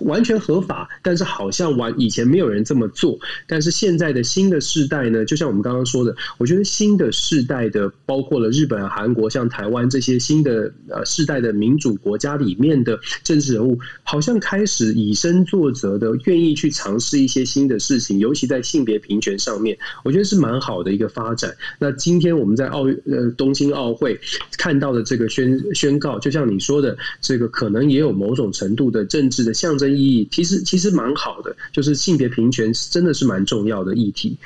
[0.02, 3.20] 完全合法，但是好像完以前没有人这么做。
[3.48, 21.54] 但是现在的新的世代呢，就像我们刚刚说的，我觉得新的世代的，包括了日本、韩国、像台湾这些新的呃世代的民主国家里面的政治人物，好像开始以身作则的，愿意去尝试一些新的事情，尤其在性别平权上面，我觉得是蛮好的一个发展。
[21.78, 24.20] 那今天我们在奥运呃东京奥运会
[24.58, 29.42] 看到的这个宣宣告，就像你说的，这个可能也有某种程度的政治。
[29.42, 34.38] 的象征意义其实其实蛮好的，就是性别平权真的是蛮重要的议题，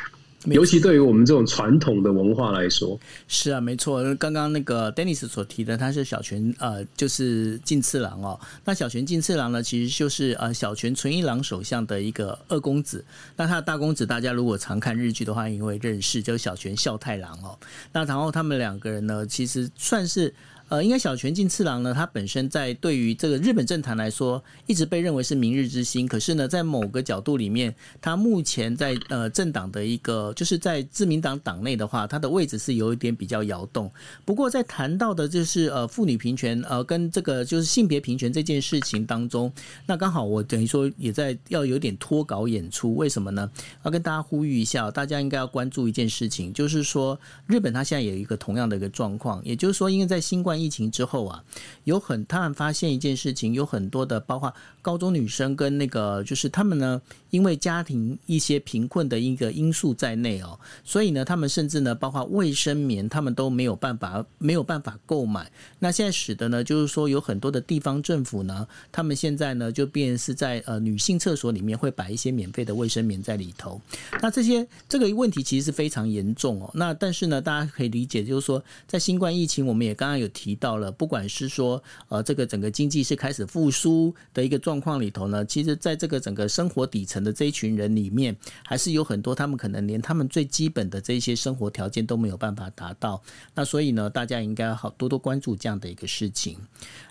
[0.46, 3.00] 尤其对于我们这种传统的文化来说。
[3.28, 4.04] 是啊，没错。
[4.16, 8.40] 刚刚那个 Dennis 所提的，他是小泉呃，就是近次郎哦。
[8.64, 13.04] 那小泉近次郎呢，其实就是呃小泉纯一郎首相的一个二公子。
[13.36, 17.58] 那他的大公子，大家如果常看日剧的话，因为认识，就是小泉孝太郎哦。
[17.92, 20.32] 那然后他们两个人呢，其实算是。
[20.69, 26.08] 呃，应该小泉进次郎呢，他本身在对于这个日本政坛来说，一直被认为是明日之星。
[26.08, 33.91] 可是呢，在某个角度里面，他目前在呃政党的一个，就是在自民党党内的话，他的位置是有一点比较摇动。
[34.25, 39.51] 不过，在谈到的就是呃妇女平权，呃跟这个就是性别平权这件事情当中，
[39.86, 42.95] 那刚好我等于说也在要有点脱稿演出。
[42.95, 43.49] 为什么呢？
[43.84, 51.44] 要跟大家呼吁一下，大家应该要关注一件事情，就是说日本它现在有一个同样的一个状况，也就是说，因为在新冠疫情之后啊，
[51.84, 65.52] 有很他们发现一件事情，有很多的包括高中女生跟那个就是他们呢，因为家庭一些贫困的一个因素在内哦，所以呢，他们甚至呢，包括卫生棉，他们都没有办法没有办法购买。
[65.80, 73.82] 那现在使得呢，就是说有很多的地方政府呢，他们现在呢就变是在呃女性厕所里面会摆一些免费的卫生棉在里头。
[74.22, 76.72] 那这些这个问题其实是非常严重哦。
[76.74, 80.45] 那但是呢，大家可以理解，就是说在新冠疫情，我们也刚刚有提。
[80.46, 93.20] 提到了，不管是说呃这个整个经济是开始复苏的一个状况里头呢，其实在这个整个生活底层的这一群人里面，还是有很多他们可能连他们最基本的这些生活条件都没有办法达到。
[93.56, 96.56] 那所以呢，大家应该好多多关注这样的一个事情。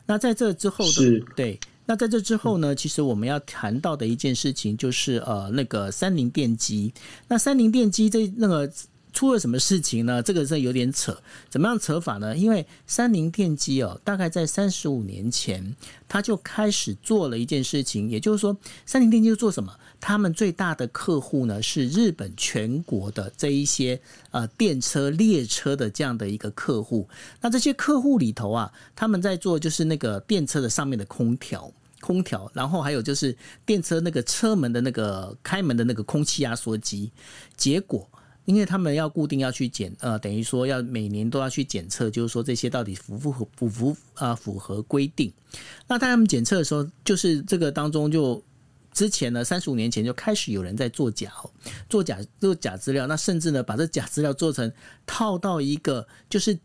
[0.07, 1.59] 那在这之后的对。
[1.87, 6.91] 那在这之后呢，其实我们要谈到的一件事情就是呃，那个三菱电机。
[7.29, 8.73] 那三菱电机这那个
[9.15, 10.23] 出了什么事情呢？
[10.23, 11.17] 这个是有点扯，
[11.49, 12.37] 怎么样扯法呢？
[12.37, 15.75] 因为三菱电机哦，大概在三十五年前，
[16.07, 18.55] 他就开始做了一件事情，也就是说，
[18.85, 19.73] 三菱电机做什么？
[20.01, 23.99] 他们最大的客户呢是日本全国的这一些
[24.33, 27.09] 呃电车列车的这样的一个客户。
[27.41, 33.35] 那这些客户里头啊，他们在做就是那个电车的上面的空调，空调，然后还有就是
[33.65, 37.11] 电车那个车门的那个开门的那个空气压缩机。
[37.57, 38.07] 结果，
[38.45, 45.33] 因为他们要固定要去检，呃，等于说要每年都要去检测，就是说这些到底符不符符符啊符合规定。
[45.87, 48.43] 那当他们检测的时候，就是这个当中就。
[48.93, 51.33] 之前呢，三十五年前就开始有人在作假，
[51.89, 54.73] 作假做假资料，那甚至呢，把这假资料做成
[55.05, 56.57] 套到一个就是。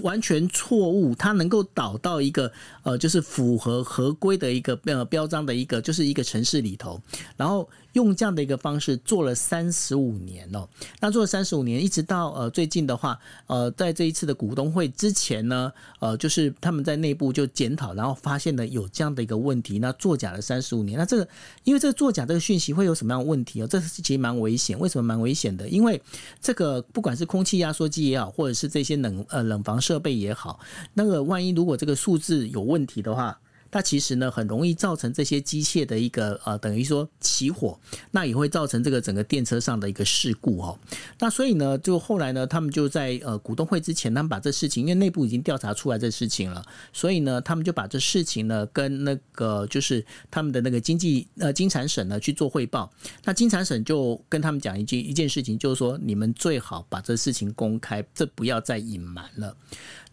[0.00, 2.50] 完全错误，它能够导到一个
[2.84, 6.98] 呃，就是符合合规的一个呃标章的一个，就是一个城市里头，
[7.36, 10.68] 然后用这样的一个方式做了三十五年哦。
[11.00, 20.98] 那做了三十五年，一直到呃最近的话，呃，在这一次的股东会之前呢，呃，就是他们在内部就检讨，然后发现了有这样的一个问题，那作假了三十五年。
[20.98, 21.28] 那这个
[21.62, 23.66] 因为这个作假这个讯息会有什么样的问题哦？
[23.66, 24.76] 这是其实蛮危险。
[24.78, 25.68] 为什么蛮危险的？
[25.68, 26.02] 因为
[26.40, 29.74] 这个不管是空气压缩机也好，或者是这些冷呃冷房。
[29.84, 30.58] 设备也好，
[30.94, 33.38] 那个万一如果这个数字有问题的话。
[33.74, 37.76] 那其实呢，很容易造成这些机械的一个呃，等于说起火，
[38.12, 40.78] 那也会造成这个整个电车上的一个事故哦。
[41.18, 52.88] 那所以呢，就后来呢，他们就在呃股东会之前，他们把这事情，因为内部已经调查出来这事情了，所以呢，他们就把这事情呢跟那个就是他们的那个经济呃金产省呢去做汇报。
[53.24, 59.56] 那金产省就跟他们讲一句一件事情，就是说你们最好把这事情公开，这不要再隐瞒了。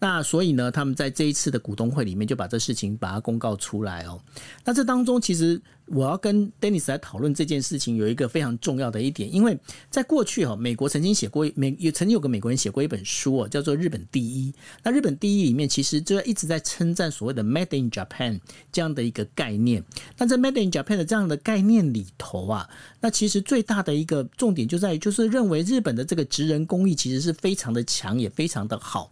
[0.02, 4.20] 那所以呢，他们在这一次的股东会里面就把这事情把它公告出来哦。
[4.66, 5.62] 那这当中其实。
[5.88, 14.52] 我要跟 Dennis 来讨论这件事情，有一个非常重要的一点，因为在过去哈，美国曾经写过美，也曾经有个美国人写过一本书哦，叫做《日本第一》。
[14.84, 18.40] 那日本第一里面其实就一直在称赞所谓的 “Made in Japan”
[18.72, 19.84] 这样的一个概念。
[20.18, 22.70] 那在 “Made in Japan” 的这样的概念里头啊，
[23.02, 29.12] 那其实最大的一个重点就在于，就是认为日本的这个职人工艺其实是非常的强，也非常的好。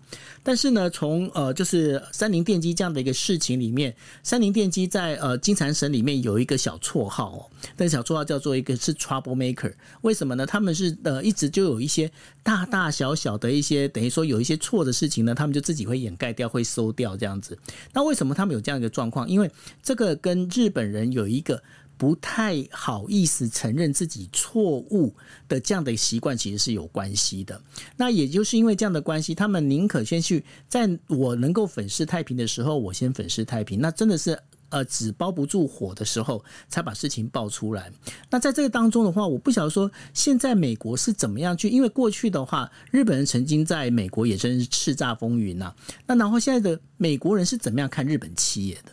[0.50, 6.76] 但是呢，从呃就是三菱电机这样的一个事情里面，三菱电机在呃金产省里面有一个小。
[6.80, 7.46] 绰号哦，
[7.76, 10.46] 那个小绰号叫做一个是 Trouble Maker，为什么呢？
[10.46, 12.10] 他们是呃一直就有一些
[12.42, 17.56] 大大小小的一些等于说有一些错的事情呢，他们就自己会掩盖掉，会收掉这样子。
[17.94, 19.30] 那为什么他们有这样一个状况？
[19.30, 19.52] 因为
[19.84, 21.62] 这个跟日本人有一个
[22.00, 25.14] 不太好意思承认自己错误
[25.48, 27.62] 的这样的习惯，其实是有关系的。
[27.98, 33.82] 那也就是因为这样的关系，他们宁可先去在我能够粉饰太平的时候，我先粉饰太平。
[33.82, 34.40] 那真的是。
[34.72, 37.92] 呃，纸包不住火的时候，才把事情爆出来。
[38.30, 45.74] 那在这个当中的话，我不晓得说现在美国是怎么样去，因为过去的话，日本人曾经在美国也真是叱咤风云呐。
[46.06, 48.92] 那然后现在的美国人是怎么样看日本企业的？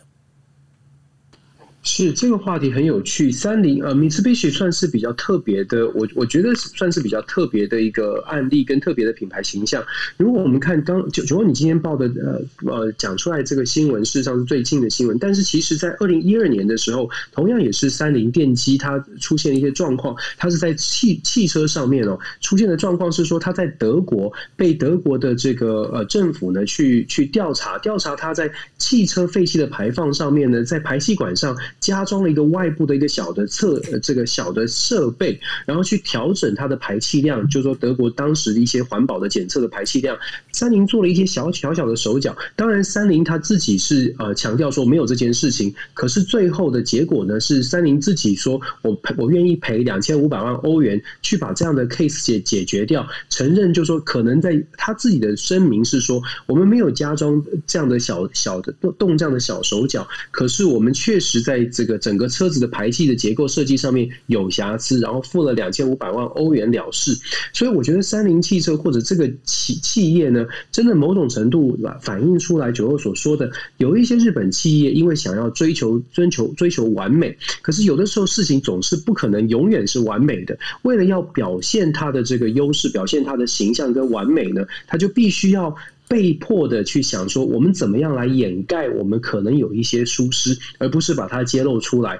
[1.87, 3.31] 是这个话题很有趣。
[3.31, 9.81] 三菱呃，Mitsubishi 算是比较特别的，我我觉得算是比较特别的一个案例跟特别的品牌形象。
[10.17, 15.17] 如果我们看刚九九，你今天报的呃呃讲出来这个新闻，事实上是最近的新闻。
[15.17, 31.55] 但是其实，在二零一二年的时候，同样也是三菱电机它出现了一些状况，它是在汽汽车上面哦出现的状况是说，它在德国被德国的这个呃政府呢去去调查调查，它在汽车废气的排放上面呢，在排气管上。
[31.79, 40.17] 加装了一个外部的一个小的测这个小的设备，然后去调整它的排气量，就是说德国当时的一些环保的检测的排气量。
[40.51, 61.56] 三菱做了一些小小小的手脚，当然三菱他自己是呃强调说没有这件事情，可是最后的结果呢是三菱自己说我赔我愿意赔两千五百万欧元去把这样的 case 解解决掉，承认就是说可能在他自己的声明是说我们没有加装这样的小小的动动这样的小手脚，可是我们确实在。
[61.57, 67.17] 在这个整个车子的排气的结构设计上面有瑕疵，然后付了两千五百万欧元了事。
[67.53, 80.57] 所以我觉得三菱汽车或者这个企企业呢，真的某种程度反映出来九欧所说的，有一些日本企业因为想要追求、追求、追求完美，可是有的时候事情总是不可能永远是完美的。
[80.83, 85.75] 为了要表现它的这个优势，表现它的形象跟完美呢，它就必须要。
[86.07, 92.19] 被迫的去想说，我们怎么样来掩盖我们可能有一些疏失，而不是把它揭露出来。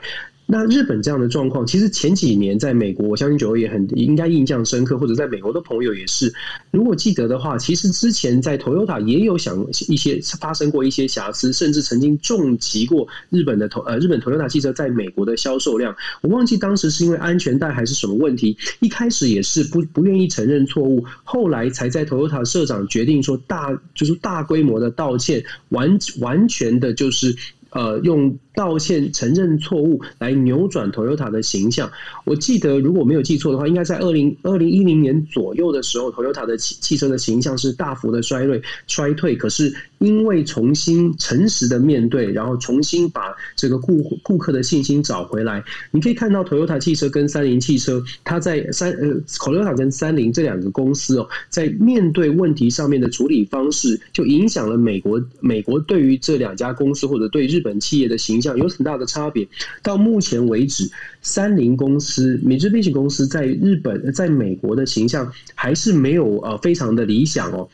[0.50, 6.34] 那日本这样的状况，其实前几年在美国，我相信九欧也很应该印象深刻，或者在美国的朋友也是，
[6.72, 15.94] 如果记得的话，其实之前在 Toyota 也有想一些发生过一些瑕疵，甚至曾经重击过日本的呃日本 Toyota 汽车在美国的销售量。
[16.22, 27.36] 我忘记当时是因为安全带还是什么问题，一开始也是不不愿意承认错误，后来才在 Toyota 社长决定说大就是大规模的道歉，完完全的就是。
[27.78, 31.92] 呃，用道歉、承认错误来扭转 Toyota 的形象。
[32.26, 39.36] 我记得，如果没有记错的话，应该在二零二零一零年左右的时候，Toyota 的汽汽车的形象是大幅的衰退衰退。
[39.36, 57.62] 可是因为重新诚实的面对，然后重新把这个顾顾客的信心找回来，你可以看到 Toyota 汽车跟三菱汽车，它在三呃 Toyota 跟三菱这两个公司哦，在面对问题上面的处理方式，就影响了美国美国对于这两家公司或者对日。
[57.68, 59.46] 本企业的形象有很大的差别。
[59.84, 60.90] 到目前为止，
[61.22, 67.68] 三菱公司、米兹比西公司在日本、在美国的形象还是没有呃非常的理想哦。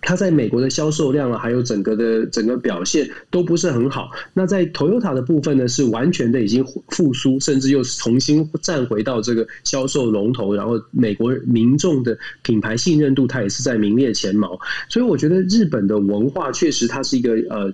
[0.00, 4.10] 它在美国的销售量啊，还有整个的整个表现都不是很好。
[4.32, 10.54] 那在 Toyota 的部分呢，是完全的已经复苏，甚至又重新站回到这个销售龙头。
[10.54, 14.58] 然后美国民众的品牌信任度，它也是在名列前茅。
[14.88, 17.72] 所以我觉得日本的文化确实它是一个呃。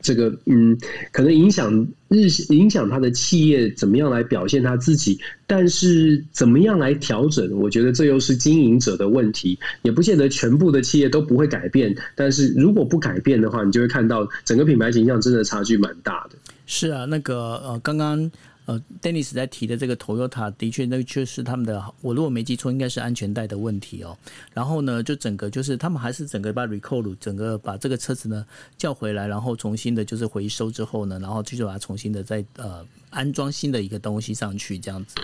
[0.00, 0.76] 这个嗯，
[1.12, 11.94] 可能影响日影响他的企业怎么样来表现他自己，但是怎么样来调整，我觉得这又是经营者的问题，也不见得全部的企业都不会改变。
[12.14, 16.36] 但是如果不改变的话，你就会看到整个品牌形象真的差距蛮大的。
[16.66, 18.30] 是啊，那个呃，刚刚。
[18.68, 24.14] 呃，Dennis 在提的这个 Toyota 的确，那确实他们的，我如果没记错，应该是安全带的问题哦。
[24.52, 28.44] 然后呢，就整个就是他们还是整个把 recall 整个把这个车子呢
[28.76, 32.84] 叫回来，然后重新的就是回收之后呢，然后继续把它重新的再呃。
[33.10, 35.14] 安装新的一个东西上去，这样子。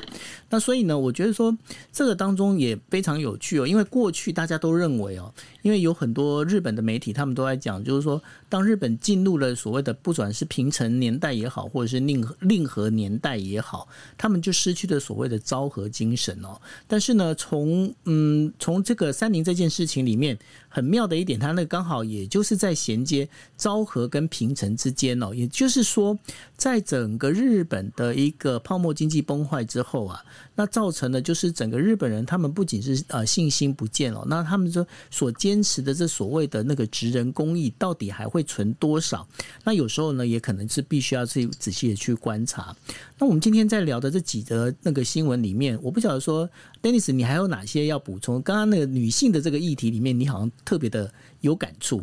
[0.49, 1.55] 那所以呢，我觉得说
[1.93, 3.67] 这个当中也非常有趣哦。
[3.67, 5.31] 因为过去大家都认为哦，
[5.61, 16.61] 因为有很多日本的媒体，他们都在讲，就是说，当日本进入了所谓的不管是平成年代也好，或者是令令和年代也好，他们就失去了所谓的昭和精神哦。
[16.87, 20.39] 但是呢，从嗯从这个三菱这件事情里面，
[20.75, 25.33] 很妙的一点，它那刚好也就是在衔接昭和跟平成之间哦。
[25.33, 26.19] 也就是说，
[26.57, 27.85] 在整个日本。
[27.97, 30.21] 的一个泡沫经济崩坏之后啊，
[30.57, 39.25] 那造成的就是整个日本人他们不仅是呃信心不见了，那他们说所坚持的这所谓的那个职人工艺到底还会存多少？
[39.63, 42.75] 那有时候呢，也可能是必须要去仔细的去观察。
[43.19, 46.49] 那我们今天在聊的这几则那个新闻里面，我不晓得说
[46.83, 48.43] ，Dennis，你还有哪些要补充？
[48.43, 52.03] 刚刚那个女性的这个议题里面，你好像特别的有感触。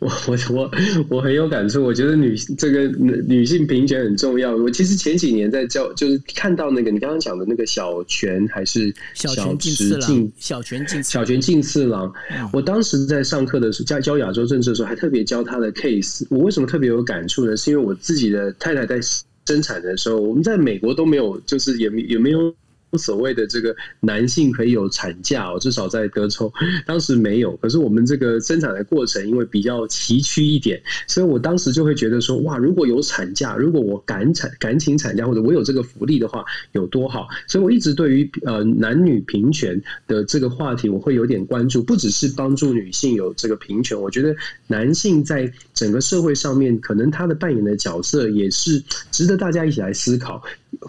[0.00, 0.70] 我我我
[1.08, 4.54] 我很有感触，我觉得女这个女性平权很重要。
[4.54, 12.12] 我其实前几年在教，就是看到那个你刚刚讲的那个小泉还是小池进小泉进小泉进次郎，
[12.52, 16.26] 我当时在上课的时候，在教亚洲政治的时候，还特别教他的 case。
[16.28, 17.56] 我为什么特别有感触呢？
[17.56, 19.00] 是因为我自己的太太在
[19.46, 22.54] 生产的时候，我们在美国都没有，就是也也没有。
[22.96, 26.52] 所谓的这个男性可以有产假哦，至少在德州
[26.86, 27.56] 当时没有。
[27.56, 37.26] 可是我们这个生产的过程因为比较崎岖一点，所以我当时就会觉得说，哇，如果有产假，如果我敢产敢请产假，或者我有这个福利的话，有多好。
[37.46, 41.82] 所以我一直对于呃男女平权的这个话题，我会有点关注。
[41.82, 44.34] 不只是帮助女性有这个平权，我觉得
[44.66, 50.42] 男性在整个社会上面，可能他的扮演的角色也是值得大家一起来思考。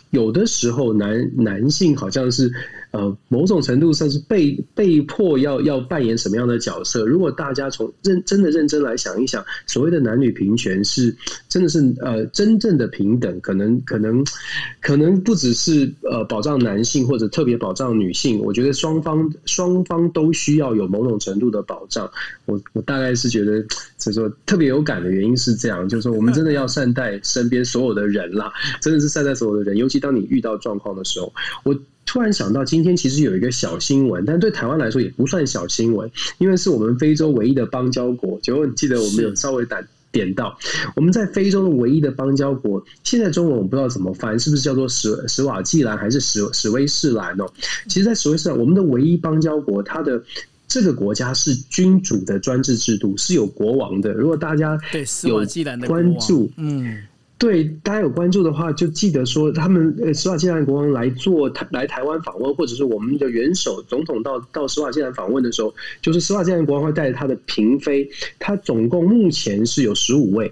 [0.10, 2.52] 有的时候男男性好像是
[2.96, 7.06] 呃某种程度上是被被迫要要扮演什么样的角色？
[7.06, 11.14] 如果大家从认真的认真来想一想，所谓的男女平权是
[11.50, 14.24] 真的是呃真正的平等，可能 可能
[14.82, 22.10] 可能不只是呃保障男性或者特别保障女性，我觉得双方双方都需要有某种程度的保障。
[22.46, 23.62] 我我大概是觉得，
[23.98, 29.76] 就是说特别有感的原因是这样，就是说我们真的要善待身边所有的人啦，真的是善待所有的人。
[29.76, 31.34] 尤其当你遇到状况的时候，
[31.64, 31.76] 我
[32.06, 38.40] 突然想到，今天其实有一个小新闻，但对台湾来说也不算小新闻，因为是我们非洲唯一的邦交国。
[38.42, 40.58] 结果你记得我们有稍微点点到，
[40.96, 47.46] 我们在非洲的唯一的邦交国，现在中文我不知道怎么翻，是不是叫做史史瓦济兰还是史史威士兰哦？
[47.90, 50.24] 其实，在史威士兰，我们的唯一邦交国，它的
[50.68, 54.14] 这个国家是君主的专制制度，是有国王的。
[54.14, 54.80] 如果大家
[55.24, 55.44] 有
[55.88, 57.04] 关注，嗯。
[57.38, 68.10] 对，大家有关注的话，就记得说他们呃，施瓦济兰国王来做台来台湾访问，或者是我们的元首总统到到施瓦济兰访问的时候，就是施瓦济兰国王会带着他的嫔妃，
[68.40, 70.52] 他总共目前是有十五位。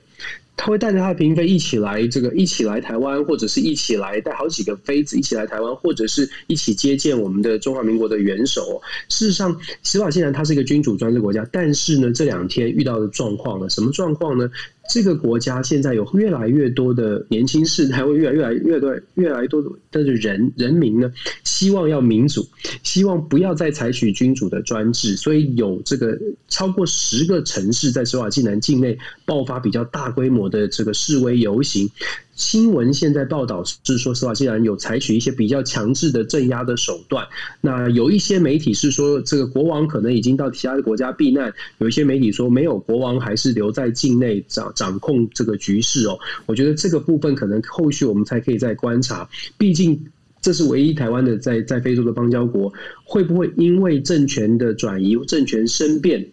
[0.56, 8.80] 他会带着他的嫔妃一起来，这个一起来台湾，或者是一起来带好几个妃子一起来台湾，或者是一起接见我们的中华民国的元首。
[9.10, 14.48] 事实上，施瓦济兰它是一个君主专制国家，但是呢，这两天遇到的状况呢，什么状况呢？
[14.90, 19.62] 这个国家现在有越来越多的年轻士，还， 会越来越来越多越来越多
[19.92, 21.12] 的人人民呢，
[21.44, 22.46] 希望要民主，
[22.84, 26.20] 希望不要再采取君主的专制，所以有这个
[26.50, 31.90] 超过十个城市在施瓦济南境内爆发比较大规模的这个示威游行。
[32.36, 37.28] 新闻现在报道是说，施瓦济兰有采取一些比较强制的镇压的手段。
[37.62, 46.18] 那有一些媒体是说，这个国王可能已经到其他的国家避难；有一些媒体说，没有，国王还是留在境内掌掌控这个局势哦。
[46.48, 49.30] 我觉得这个部分可能后续我们才可以再观察。
[49.58, 50.04] 毕竟
[50.42, 52.74] 这是唯一台湾的在在非洲的邦交国，
[53.04, 56.28] 会不会因为政权的转移、政权生变？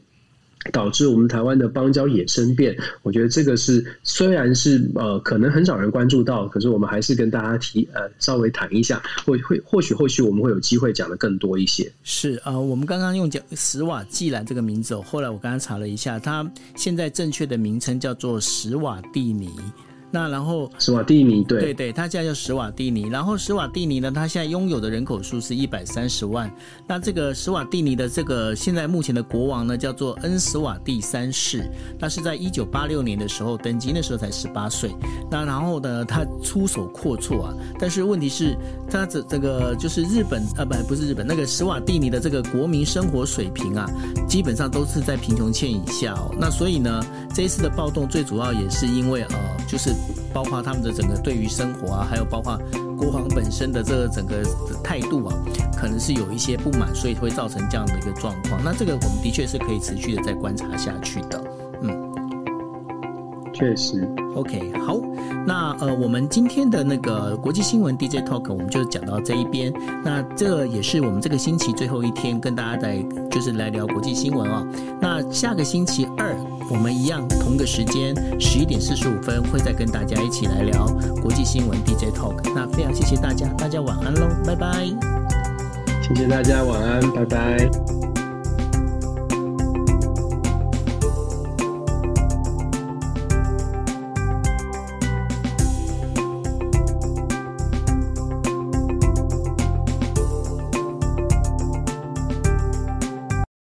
[0.73, 11.91] 导致我们台湾的邦交也生变，我觉得这个是虽然是呃可能很少人关注到，可是我们还是跟大家提呃稍微谈一下，或会或许后续我们会有机会讲的更多一些。
[12.03, 19.51] 是、呃，我们刚刚用讲史瓦济兰这个名字，后来我刚刚查了一下，它现在正确的名称叫做史瓦蒂尼。
[20.13, 23.09] 那然后史瓦蒂尼，对对对，他现在叫史瓦蒂尼。
[23.09, 26.53] 然后史瓦蒂尼呢，他现在拥有的人口数是一百三十万。
[26.85, 31.71] 那这个史瓦蒂尼的这个现在目前的国王呢，叫做恩史瓦蒂三世。
[31.97, 34.91] 他是在一九八六年的时候登基，那时候才十八岁。
[35.31, 37.55] 那然后呢，他出手阔绰啊。
[37.79, 38.57] 但是问题是，
[38.91, 43.89] 他这这个就是日本啊，不不是日本那个史瓦蒂尼的这个国民生活水平啊，
[44.29, 46.35] 基本上都是在贫穷线以下哦。
[46.37, 47.01] 那所以呢，
[47.33, 49.39] 这一次的暴动最主要也是因为呃，
[49.69, 49.95] 就是。
[50.33, 52.59] 包括他们的整个对于生活啊，还有包括
[52.97, 55.35] 国王本身的这个整个的态度啊，
[55.77, 58.61] 可能是有一些不满，所以会造成这样的一个状况。
[58.63, 61.43] 那这个我们的确是可以持续的再观察下去的。
[63.61, 64.09] 嗯，确实。
[64.35, 64.99] OK，好。
[65.47, 69.73] 那呃，我们今天的那个国际新闻 DJ Talk 我们就讲到这一边。
[70.05, 74.67] 那这也是我们这个星期最后一天跟大家来就是来聊国际新闻哦。
[75.01, 76.37] 那下个星期二
[76.71, 80.87] 我们一样同个时间十一点四十五分会再跟大家一起来聊
[81.23, 82.37] 国际新闻 DJ Talk。
[82.55, 84.87] 那非常谢谢大家，大家晚安喽，拜拜。
[86.03, 88.10] 谢谢大家，晚安，拜拜。